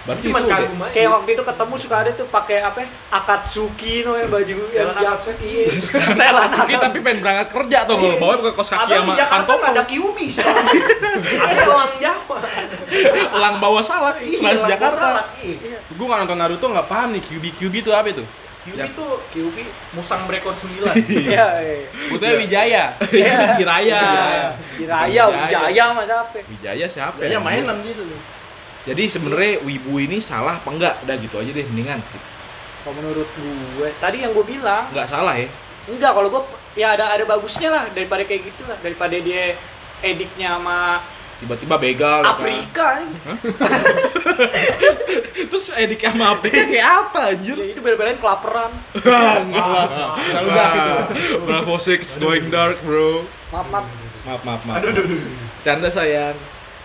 Berarti 0.01 0.25
Cuma 0.25 0.41
itu 0.41 0.49
udah- 0.49 0.59
kagum 0.59 0.81
aja. 0.81 0.91
Kayak 0.91 1.11
waktu 1.13 1.31
itu 1.31 1.43
ketemu 1.45 1.75
suka 1.77 1.97
ada 2.01 2.11
tuh 2.11 2.27
pakai 2.27 2.57
apa? 2.65 2.79
ya, 2.81 2.89
Akatsuki 3.13 3.95
no 4.03 4.17
yang 4.17 4.27
baju 4.27 4.55
yang 4.67 4.89
jaket. 4.91 5.37
Iya. 5.39 5.67
Setelan 5.79 6.49
Tapi 6.51 6.73
tapi 6.75 6.99
pengen 6.99 7.19
berangkat 7.21 7.49
kerja 7.53 7.79
tuh 7.85 7.95
kalau 7.95 8.17
bawa 8.17 8.33
pakai 8.41 8.55
kaos 8.57 8.71
kaki 8.73 8.91
sama 8.91 9.13
kantong 9.15 9.59
nggak 9.61 9.71
ada 9.71 9.83
QB 9.85 10.19
Ada 11.39 11.61
elang 11.63 11.93
Jawa. 12.01 12.39
elang 13.31 13.57
bawa 13.59 13.81
salak 13.83 14.17
Iya, 14.19 14.39
elang 14.51 14.67
Jakarta. 14.67 15.29
iya. 15.39 15.79
Nggak 15.87 16.19
nonton 16.19 16.39
Naruto 16.41 16.67
nggak 16.67 16.89
paham 16.89 17.09
nih 17.13 17.23
QB 17.23 17.45
QB 17.55 17.75
itu 17.79 17.91
apa 17.93 18.09
itu? 18.09 18.25
QB 18.69 18.87
tuh 18.93 19.11
QB 19.31 19.57
Musang 19.95 20.23
Breakout 20.29 20.57
9. 20.65 20.93
Iya, 21.09 21.47
iya. 21.61 21.77
Butuhnya 22.13 22.35
Wijaya. 22.37 22.85
Hiraya. 23.61 24.03
Diraya, 24.77 25.23
Wijaya 25.29 25.85
mas 25.93 26.11
apa? 26.11 26.39
Wijaya 26.45 26.87
siapa? 26.87 27.17
Kayaknya 27.17 27.41
ya? 27.41 27.45
mainan 27.45 27.77
gitu. 27.83 28.03
Jadi 28.89 29.03
sebenarnya 29.05 29.61
wibu 29.63 30.01
ini 30.01 30.17
salah 30.17 30.57
apa 30.57 30.69
enggak? 30.73 30.95
Udah 31.05 31.17
gitu 31.21 31.37
aja 31.41 31.51
deh 31.53 31.67
mendingan. 31.69 32.01
Kalau 32.81 32.95
menurut 32.97 33.29
gue, 33.37 33.89
tadi 34.01 34.25
yang 34.25 34.33
gue 34.33 34.45
bilang, 34.49 34.89
Enggak 34.89 35.09
salah 35.13 35.37
ya. 35.37 35.49
enggak 35.89 36.13
kalau 36.15 36.29
gue 36.29 36.43
ya 36.77 36.95
ada 36.97 37.13
ada 37.13 37.25
bagusnya 37.27 37.69
lah 37.69 37.85
daripada 37.93 38.23
kayak 38.25 38.49
gitu 38.49 38.63
lah 38.65 38.77
daripada 38.81 39.17
dia 39.19 39.57
ediknya 40.01 40.57
sama 40.57 41.01
Tiba-tiba 41.39 41.79
begal 41.79 42.19
ya 42.27 42.35
kan. 42.75 43.03
Terus 45.51 45.67
edik 45.73 46.01
sama 46.01 46.33
Afrika 46.33 46.63
kayak 46.63 46.87
apa 47.05 47.21
anjir? 47.33 47.55
Ya 47.55 47.67
itu 47.69 47.81
bener-bener 47.81 48.17
kelaparan. 48.17 48.71
Selalu 48.93 50.49
dark 50.49 50.73
itu. 50.75 50.95
Bravo 51.41 51.75
Six 51.77 52.01
going 52.17 52.49
dark, 52.49 52.79
bro. 52.83 53.25
Maaf, 53.49 53.67
maaf. 53.69 53.87
Maaf, 54.25 54.41
maaf, 54.43 54.63
maaf. 54.63 54.77
Aduh, 54.79 54.91
aduh, 54.91 55.05
aduh. 55.07 55.21
Canda 55.61 55.89
sayang. 55.89 56.37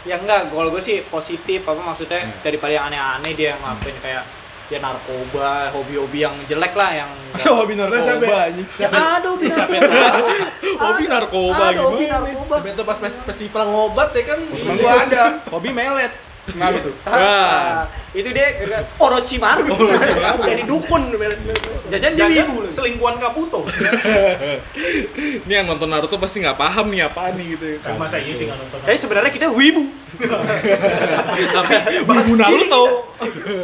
Ya 0.04 0.16
enggak, 0.18 0.50
kalau 0.50 0.68
gue 0.70 0.84
sih 0.84 1.00
positif 1.04 1.64
apa 1.64 1.80
maksudnya 1.80 2.20
Hmm. 2.22 2.36
daripada 2.42 2.72
yang 2.72 2.86
aneh-aneh 2.86 3.34
dia 3.34 3.56
ngelakuin 3.56 3.96
kayak 4.00 4.24
ya 4.68 4.80
narkoba, 4.80 5.72
hobi-hobi 5.72 6.20
yang 6.20 6.36
jelek 6.44 6.74
lah 6.74 6.92
yang 6.94 7.10
hobi 7.56 7.74
narkoba 7.74 8.48
anjing. 8.48 8.68
ya 8.76 8.88
ada 8.90 9.28
hobi 9.30 9.48
Siapa 9.48 9.72
narkoba. 9.72 10.28
Hobi 10.76 11.04
narkoba 11.06 11.64
ada 11.66 11.82
hobi 11.84 12.04
gimana? 12.04 12.20
narkoba. 12.26 12.54
Sampai 12.58 12.72
itu 12.72 12.84
pas 12.84 12.98
pas 12.98 13.14
pas 13.22 13.38
di 13.38 13.48
perang 13.48 13.72
obat 13.72 14.10
ya 14.12 14.24
kan. 14.26 14.40
Gua 14.76 14.94
ada 15.00 15.22
hobi 15.48 15.70
melet. 15.72 16.12
Kenapa 16.44 16.78
tuh? 16.84 16.92
Ah, 17.08 17.88
itu 18.12 18.28
dia 18.30 18.52
gara- 18.60 18.84
Orochimaru. 19.00 19.64
Jadi 20.52 20.64
dukun. 20.68 21.16
Jajan 21.88 22.12
dia 22.14 22.28
wibu. 22.44 22.68
selingkuhan 22.68 23.16
Kabuto. 23.16 23.64
Ini 25.48 25.54
yang 25.54 25.72
nonton 25.72 25.88
Naruto 25.88 26.20
pasti 26.20 26.44
nggak 26.44 26.60
paham 26.60 26.92
nih 26.92 27.08
apaan 27.08 27.40
nih 27.40 27.56
gitu. 27.56 27.66
Masa 27.96 28.20
iya 28.20 28.34
sih 28.36 28.46
nggak 28.46 28.60
nonton? 28.60 28.80
Tapi 28.84 28.98
sebenarnya 29.00 29.32
kita 29.32 29.48
wibu. 29.50 29.88
Tapi 31.56 31.74
wibu 32.04 32.34
Naruto. 32.36 32.84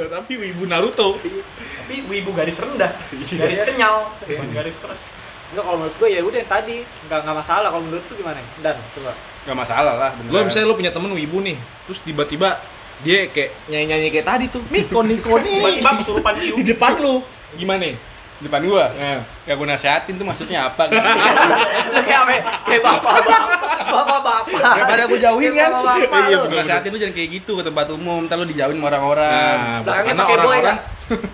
Tapi 0.07 0.33
wibu 0.37 0.63
Naruto. 0.63 1.07
Tapi 1.19 1.95
wibu 2.05 2.31
garis 2.31 2.53
rendah, 2.55 2.93
garis 3.11 3.59
kenyal, 3.65 4.13
bukan 4.21 4.47
garis 4.53 4.77
keras. 4.77 5.01
Enggak 5.49 5.63
kalau 5.65 5.77
menurut 5.81 5.95
gue 5.97 6.09
ya 6.13 6.21
udah 6.21 6.38
yang 6.38 6.51
tadi 6.51 6.75
enggak 6.85 7.19
enggak 7.25 7.38
masalah 7.41 7.67
kalau 7.73 7.83
menurut 7.85 8.03
lu 8.05 8.13
gimana? 8.15 8.39
Dan 8.62 8.75
coba. 8.93 9.12
Gak 9.47 9.57
masalah 9.57 9.93
lah. 9.97 10.09
Lo 10.13 10.21
beneran. 10.29 10.45
misalnya 10.45 10.67
lo 10.69 10.75
punya 10.77 10.91
temen 10.93 11.12
wibu 11.15 11.38
nih, 11.41 11.57
terus 11.89 11.99
tiba-tiba 12.05 12.62
dia 13.01 13.25
kayak 13.31 13.49
nyanyi-nyanyi 13.71 14.07
kayak 14.13 14.27
tadi 14.27 14.45
tuh, 14.51 14.62
Miko 14.69 14.99
Niko 15.01 15.39
nih. 15.41 15.57
Tiba-tiba 15.57 15.89
kesurupan 16.03 16.33
di 16.38 16.63
depan 16.75 16.91
lu. 17.01 17.23
Gimana? 17.57 17.97
depan 18.39 18.63
gua. 18.63 18.88
Nah, 18.95 19.19
Ya 19.43 19.51
gua 19.51 19.67
nasihatin 19.67 20.15
tuh 20.15 20.23
maksudnya 20.23 20.71
apa 20.71 20.88
gitu. 20.88 20.95
kayak 22.07 22.19
apa? 22.23 22.33
Kayak 22.63 22.81
bapak-bapak. 22.88 23.41
Bapak-bapak. 23.83 24.39
Daripada 24.79 25.03
gua 25.12 25.19
jauhin 25.19 25.51
kan. 25.59 25.69
Iya, 26.07 26.35
gua 26.39 26.55
nasihatin 26.63 26.89
lu 26.95 26.99
jangan 27.03 27.15
kayak 27.19 27.29
gitu 27.35 27.51
ke 27.59 27.63
tempat 27.67 27.85
umum, 27.91 28.23
ntar 28.31 28.39
lu 28.39 28.47
dijauhin 28.47 28.79
sama 28.79 28.88
orang-orang. 28.95 29.83
nah 29.83 29.99
karena 30.07 30.23
orang-orang 30.23 30.77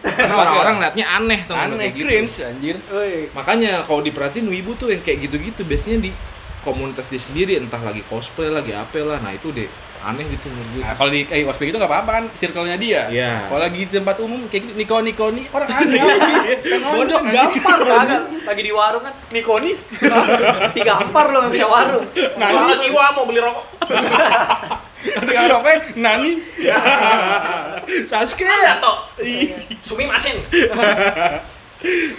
karena 0.04 0.36
orang-orang 0.36 0.76
liatnya 0.80 1.06
aneh 1.06 1.40
tuh 1.44 1.56
Aneh, 1.56 1.92
cringe 1.92 2.40
anjir. 2.42 2.76
Woi. 2.88 3.28
Makanya 3.36 3.84
kalau 3.84 4.00
diperhatiin 4.00 4.48
wibu 4.48 4.74
tuh 4.80 4.92
yang 4.96 5.04
kayak 5.04 5.28
gitu-gitu 5.28 5.68
biasanya 5.68 6.08
di 6.08 6.12
komunitas 6.66 7.06
dia 7.12 7.22
sendiri 7.22 7.62
entah 7.62 7.78
lagi 7.78 8.02
cosplay 8.10 8.50
lagi 8.50 8.74
apa 8.74 8.98
lah 9.06 9.22
nah 9.22 9.30
itu 9.30 9.54
deh 9.54 9.70
aneh 10.06 10.26
gitu 10.30 10.46
menurut 10.54 10.70
gue. 10.78 10.84
Nah, 10.86 10.94
kalau 10.94 11.10
di 11.10 11.22
kayak 11.26 11.50
ospek 11.50 11.74
itu 11.74 11.78
nggak 11.82 11.90
apa-apa 11.90 12.12
kan, 12.14 12.26
circle-nya 12.38 12.78
dia. 12.78 13.02
Iya. 13.10 13.50
Kalau 13.50 13.62
lagi 13.66 13.78
di 13.82 13.90
tempat 13.90 14.18
umum 14.22 14.46
kayak 14.54 14.62
gitu, 14.70 14.74
Niko 14.78 14.96
Niko 15.02 15.26
nih 15.34 15.46
orang 15.50 15.70
aneh. 15.74 16.02
Kan 16.62 16.80
Bodoh. 16.94 17.20
Gampar 17.26 17.80
kagak. 17.82 18.22
Lagi 18.46 18.62
di 18.62 18.74
warung 18.74 19.02
kan, 19.02 19.14
Nikoni. 19.34 19.74
Digampar 20.78 21.26
lo 21.34 21.50
yang 21.50 21.52
punya 21.52 21.68
warung. 21.70 22.06
Nah, 22.38 22.48
lu 22.54 22.94
wa 22.94 23.06
mau 23.18 23.26
beli 23.26 23.42
rokok. 23.42 23.66
Nanti 25.06 25.34
kalau 25.34 25.62
apa? 25.62 25.94
Nani. 25.94 26.42
Sasuke 28.10 28.46
Atau 28.46 29.06
Sumi 29.86 30.10
Masin. 30.10 30.42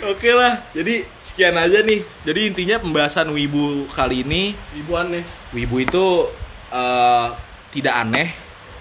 Oke 0.06 0.30
lah, 0.30 0.62
jadi 0.70 1.02
sekian 1.26 1.58
aja 1.58 1.82
nih. 1.82 2.06
Jadi 2.22 2.40
intinya 2.54 2.76
pembahasan 2.78 3.34
wibu 3.34 3.90
kali 3.90 4.22
ini, 4.22 4.54
Ibu 4.78 4.92
aneh. 4.94 5.24
wibu 5.50 5.82
itu 5.82 6.30
eh, 6.70 7.26
tidak 7.74 7.94
aneh, 8.06 8.28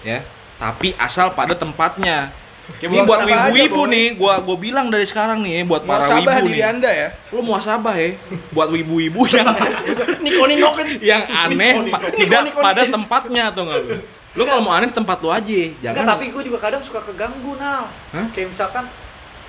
ya, 0.06 0.22
tapi 0.62 0.94
asal 0.94 1.34
pada 1.34 1.58
tempatnya. 1.58 2.30
Ya, 2.76 2.90
Ini 2.90 3.02
buat 3.02 3.22
wibu-wibu 3.22 3.82
nih, 3.86 4.06
gua 4.14 4.42
gua 4.42 4.56
bilang 4.56 4.90
dari 4.90 5.06
sekarang 5.06 5.38
nih, 5.40 5.62
buat 5.62 5.82
para 5.82 6.10
wibu 6.12 6.28
diri 6.44 6.58
nih. 6.58 6.66
Anda 6.66 6.90
ya. 6.90 7.08
Muasabah 7.30 7.94
ya, 7.94 8.18
buat 8.50 8.68
wibu-wibu 8.68 9.22
yang 9.32 9.46
Niko 10.18 10.44
Niko 10.44 10.68
kan. 10.74 10.86
yang 10.98 11.22
aneh 11.24 11.86
pa- 11.88 12.02
tidak 12.10 12.50
pada 12.52 12.82
tempatnya 12.84 13.42
atau 13.48 13.62
enggak 13.64 13.80
lu? 13.80 13.96
Lu 14.34 14.42
kalau 14.44 14.60
mau 14.60 14.74
aneh 14.74 14.90
tempat 14.90 15.16
lu 15.16 15.30
aja, 15.30 15.46
Enggak, 15.46 15.80
jangan. 15.80 16.06
tapi 16.12 16.24
gue 16.28 16.42
juga 16.42 16.58
kadang 16.60 16.82
suka 16.82 17.00
keganggu 17.02 17.54
nah. 17.56 17.86
Hah? 18.12 18.26
Kayak 18.34 18.52
misalkan 18.52 18.84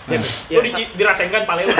Nah, 0.08 0.24
Lu 0.24 0.64
di, 0.64 0.72
dirasain 0.96 1.28
pale 1.44 1.68
lu. 1.68 1.76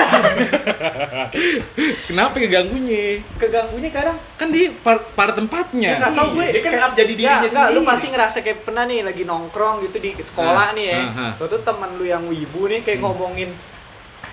kenapa 2.04 2.36
keganggunya? 2.36 3.24
keganggunya 3.34 3.88
kadang 3.88 4.16
Kan 4.36 4.48
di 4.50 4.68
par- 4.74 5.08
pada 5.12 5.32
tempatnya. 5.32 5.96
Nggak 5.98 6.12
tahu 6.12 6.28
gue. 6.34 6.46
Dia 6.50 6.60
kan 6.60 6.72
kayak- 6.74 6.94
jadi 6.94 7.12
dirinya 7.14 7.32
Ya, 7.34 7.48
nggak, 7.48 7.66
Lu 7.66 7.72
sendiri. 7.74 7.88
pasti 7.88 8.06
ngerasa 8.08 8.38
kayak 8.40 8.58
pernah 8.62 8.84
nih 8.84 9.00
lagi 9.02 9.22
nongkrong 9.24 9.76
gitu 9.82 9.96
di 9.96 10.10
sekolah 10.14 10.66
Nah, 10.66 10.76
nih 10.76 10.84
ya. 10.86 10.98
nah, 10.98 11.10
nah. 11.10 11.32
Tuh 11.34 11.48
tuh 11.48 11.60
teman 11.62 11.90
lu 11.96 12.04
yang 12.04 12.24
wibu 12.24 12.68
nih 12.68 12.80
kayak 12.82 12.98
Hmm. 12.98 13.06
ngomongin 13.08 13.50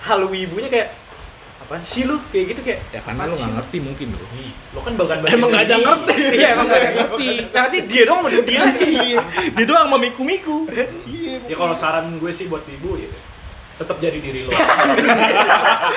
hal 0.01 0.19
wibunya 0.23 0.67
kayak 0.67 0.89
apaan 1.58 1.81
sih 1.81 2.03
lu 2.03 2.19
kayak 2.29 2.45
gitu 2.51 2.62
kayak 2.62 2.79
Ya 2.91 2.99
karena 2.99 3.25
lu 3.25 3.31
sih 3.31 3.39
nggak 3.39 3.47
lu? 3.47 3.55
ngerti 3.58 3.77
mungkin. 3.79 4.08
Ih, 4.36 4.51
Lo 4.69 4.79
kan 4.81 4.93
bahkan 4.93 5.17
Emang 5.25 5.49
nggak 5.49 5.65
ada 5.65 5.75
ngerti. 5.79 6.15
Iya 6.36 6.47
emang 6.51 6.67
gak 6.67 6.77
ada 6.77 6.91
ngerti. 6.93 7.27
Nanti 7.49 7.77
dia 7.88 8.03
dong 8.03 8.19
mau 8.19 8.29
dia. 8.29 8.62
Iya. 8.77 9.21
Dia 9.55 9.65
doang 9.65 9.88
mau 9.88 9.97
miku-miku. 9.97 10.67
Ya 11.47 11.55
kalau 11.55 11.73
saran 11.73 12.19
gue 12.19 12.29
sih 12.29 12.45
buat 12.45 12.67
ibu 12.67 12.99
ya 12.99 13.08
tetap 13.75 13.97
jadi 13.99 14.17
diri 14.17 14.41
lo. 14.43 14.51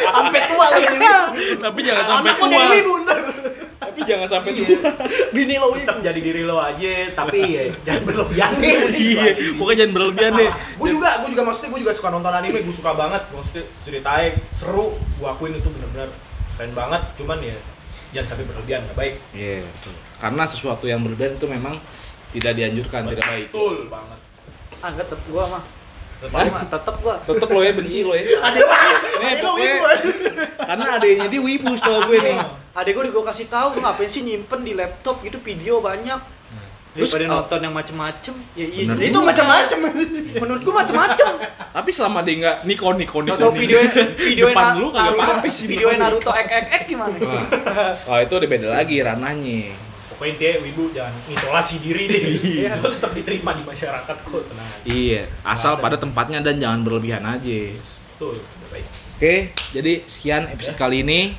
Sampai 0.05 0.41
tua 0.47 0.67
lagi 0.69 0.83
jadi 0.85 0.99
wibu. 0.99 1.19
Tapi 1.59 1.79
jangan 1.81 2.05
sampai 2.05 2.31
tua. 2.35 2.49
jadi 2.49 2.67
wibu 2.73 2.93
ntar. 3.05 3.19
Tapi 3.79 3.99
jangan 4.03 4.29
sampai 4.29 4.51
Iya. 4.51 4.67
tua. 4.67 4.91
Bini 5.31 5.55
lo 5.57 5.67
wibu. 5.69 5.79
tetap 5.81 5.99
jadi 6.01 6.21
diri 6.21 6.43
lo 6.43 6.57
aja, 6.59 6.93
tapi 7.14 7.38
ya 7.47 7.62
jangan 7.87 8.03
berlebihan 8.05 8.51
deh. 8.59 8.75
Iya, 8.91 9.25
pokoknya 9.55 9.79
jangan 9.79 9.93
berlebihan 9.95 10.33
deh. 10.35 10.51
gue 10.51 10.88
juga, 10.91 11.09
gue 11.23 11.29
juga 11.31 11.43
maksudnya 11.47 11.71
gue 11.71 11.81
juga 11.87 11.93
suka 11.95 12.09
nonton 12.11 12.33
anime, 12.33 12.59
gue 12.61 12.75
suka 12.75 12.91
banget. 12.93 13.23
Maksudnya 13.31 13.64
ceritanya 13.83 14.29
seru, 14.53 14.87
gue 14.99 15.29
akuin 15.29 15.55
itu 15.55 15.69
benar-benar 15.71 16.09
keren 16.55 16.73
banget. 16.75 17.03
Cuman 17.14 17.38
ya 17.38 17.57
jangan 18.11 18.27
sampai 18.29 18.45
berlebihan, 18.47 18.81
nggak 18.87 18.99
baik. 18.99 19.14
Iya, 19.31 19.62
betul. 19.62 19.95
Karena 20.19 20.43
sesuatu 20.45 20.85
yang 20.85 21.01
berlebihan 21.01 21.38
itu 21.38 21.47
memang 21.47 21.75
tidak 22.29 22.53
dianjurkan, 22.55 23.07
tidak 23.07 23.25
baik. 23.25 23.47
Betul 23.55 23.87
banget. 23.87 24.19
Ah 24.79 24.88
enggak 24.91 25.07
tetep 25.07 25.23
gua 25.31 25.45
mah. 25.49 25.62
Tetap 26.19 26.35
Gua 26.35 26.51
mah 26.51 26.65
tetep 26.67 26.95
gua. 26.99 27.15
Tetep 27.23 27.49
lo 27.49 27.61
ya 27.63 27.73
benci 27.79 27.99
lo 28.03 28.13
ya. 28.19 28.25
Ada 28.43 28.59
Nih, 28.59 29.27
Ada 29.39 29.43
lo 29.47 29.53
wibu. 29.55 29.85
Karena 30.59 30.85
adanya 30.99 31.27
dia 31.31 31.41
wibu 31.41 31.71
setahu 31.79 32.01
gue 32.11 32.19
nih. 32.19 32.37
Adek 32.79 32.93
gua 32.95 33.11
gue 33.11 33.25
kasih 33.31 33.47
tahu 33.47 33.79
lu 33.79 33.81
ngapain 33.83 34.11
sih 34.11 34.23
nyimpen 34.27 34.67
di 34.67 34.75
laptop 34.75 35.23
gitu 35.23 35.39
video 35.39 35.79
banyak. 35.79 36.19
Terus, 36.99 37.15
Daripada 37.15 37.31
oh. 37.31 37.35
nonton 37.39 37.61
yang 37.63 37.75
macem-macem, 37.77 38.35
ya 38.59 38.67
iya. 38.67 38.83
Bener. 38.91 38.97
juga. 38.99 39.11
Itu 39.13 39.19
macam-macam. 39.23 39.79
Menurut 40.43 40.61
gua 40.67 40.75
macem-macem. 40.83 41.33
Tapi 41.71 41.91
selama 41.95 42.19
dia 42.27 42.35
nggak 42.43 42.57
nikon 42.67 42.95
nikon 42.99 43.23
nikon. 43.23 43.39
Atau 43.39 43.51
video 43.55 43.79
video 44.19 44.47
depan 44.51 44.75
lu 44.75 44.89
kagak 44.91 45.15
apa-apa 45.15 45.47
sih. 45.55 45.67
video 45.71 45.95
Naruto 45.95 46.35
ek 46.35 46.51
ek 46.51 46.67
ek 46.75 46.83
gimana? 46.91 47.15
Wah, 47.23 47.45
Wah, 48.03 48.19
itu 48.27 48.35
udah 48.35 48.49
beda 48.51 48.67
lagi 48.75 48.97
ranahnya. 48.99 49.88
Pokoknya 50.19 50.35
intinya 50.35 50.57
wibu 50.67 50.83
jangan 50.91 51.15
isolasi 51.31 51.75
diri 51.79 52.11
deh. 52.11 52.23
Iya. 52.59 52.83
lo 52.83 52.91
tetap 52.91 53.15
diterima 53.15 53.55
di 53.55 53.63
masyarakat 53.63 54.17
kok, 54.27 54.43
tenang 54.51 54.67
aja. 54.67 54.83
Iya, 54.83 55.23
asal 55.47 55.79
Ada. 55.79 55.83
pada 55.87 55.97
tempatnya 56.03 56.43
dan 56.43 56.59
jangan 56.59 56.83
berlebihan 56.83 57.23
aja. 57.23 57.61
Betul, 57.79 58.43
baik. 58.75 58.87
Oke, 59.15 59.35
jadi 59.71 60.03
sekian 60.11 60.51
episode 60.51 60.75
kali 60.75 61.07
ini. 61.07 61.39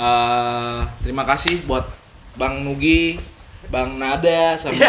Eh, 0.00 0.80
terima 1.04 1.28
kasih 1.28 1.60
buat 1.68 1.92
Bang 2.40 2.64
Nugi 2.64 3.20
Bang 3.68 4.00
Nada 4.00 4.56
sama 4.56 4.80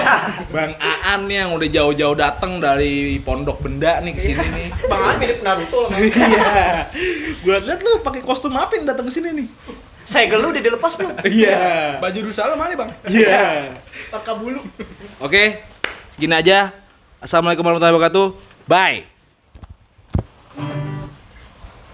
Bang 0.49 0.73
Aan 0.79 1.27
nih 1.27 1.43
yang 1.43 1.51
udah 1.53 1.69
jauh-jauh 1.69 2.15
datang 2.15 2.63
dari 2.63 3.19
Pondok 3.19 3.59
Benda 3.59 3.99
nih 3.99 4.15
ke 4.15 4.21
sini 4.23 4.41
nih. 4.41 4.67
Bang 4.87 5.03
An 5.03 5.15
mirip 5.19 5.43
Naruto 5.43 5.91
lah. 5.91 5.99
Iya. 5.99 6.87
Gua 7.43 7.59
liat 7.59 7.83
lu 7.83 7.99
pakai 8.01 8.23
kostum 8.23 8.55
apa 8.55 8.73
yang 8.79 8.87
datang 8.87 9.05
ke 9.05 9.13
sini 9.13 9.35
nih? 9.35 9.47
Segel 10.11 10.43
lu 10.43 10.51
udah 10.51 10.63
dilepas 10.63 10.91
belum? 10.99 11.15
Iya. 11.39 11.59
Baju 12.03 12.19
Rusala 12.27 12.53
mana 12.59 12.75
bang? 12.75 12.91
Iya. 13.07 13.71
Pakai 14.11 14.33
bulu. 14.35 14.59
Oke, 15.23 15.63
segini 16.19 16.35
aja. 16.35 16.75
Assalamualaikum 17.23 17.63
warahmatullahi 17.63 17.95
wabarakatuh. 17.95 18.27
Bye. 18.67 19.10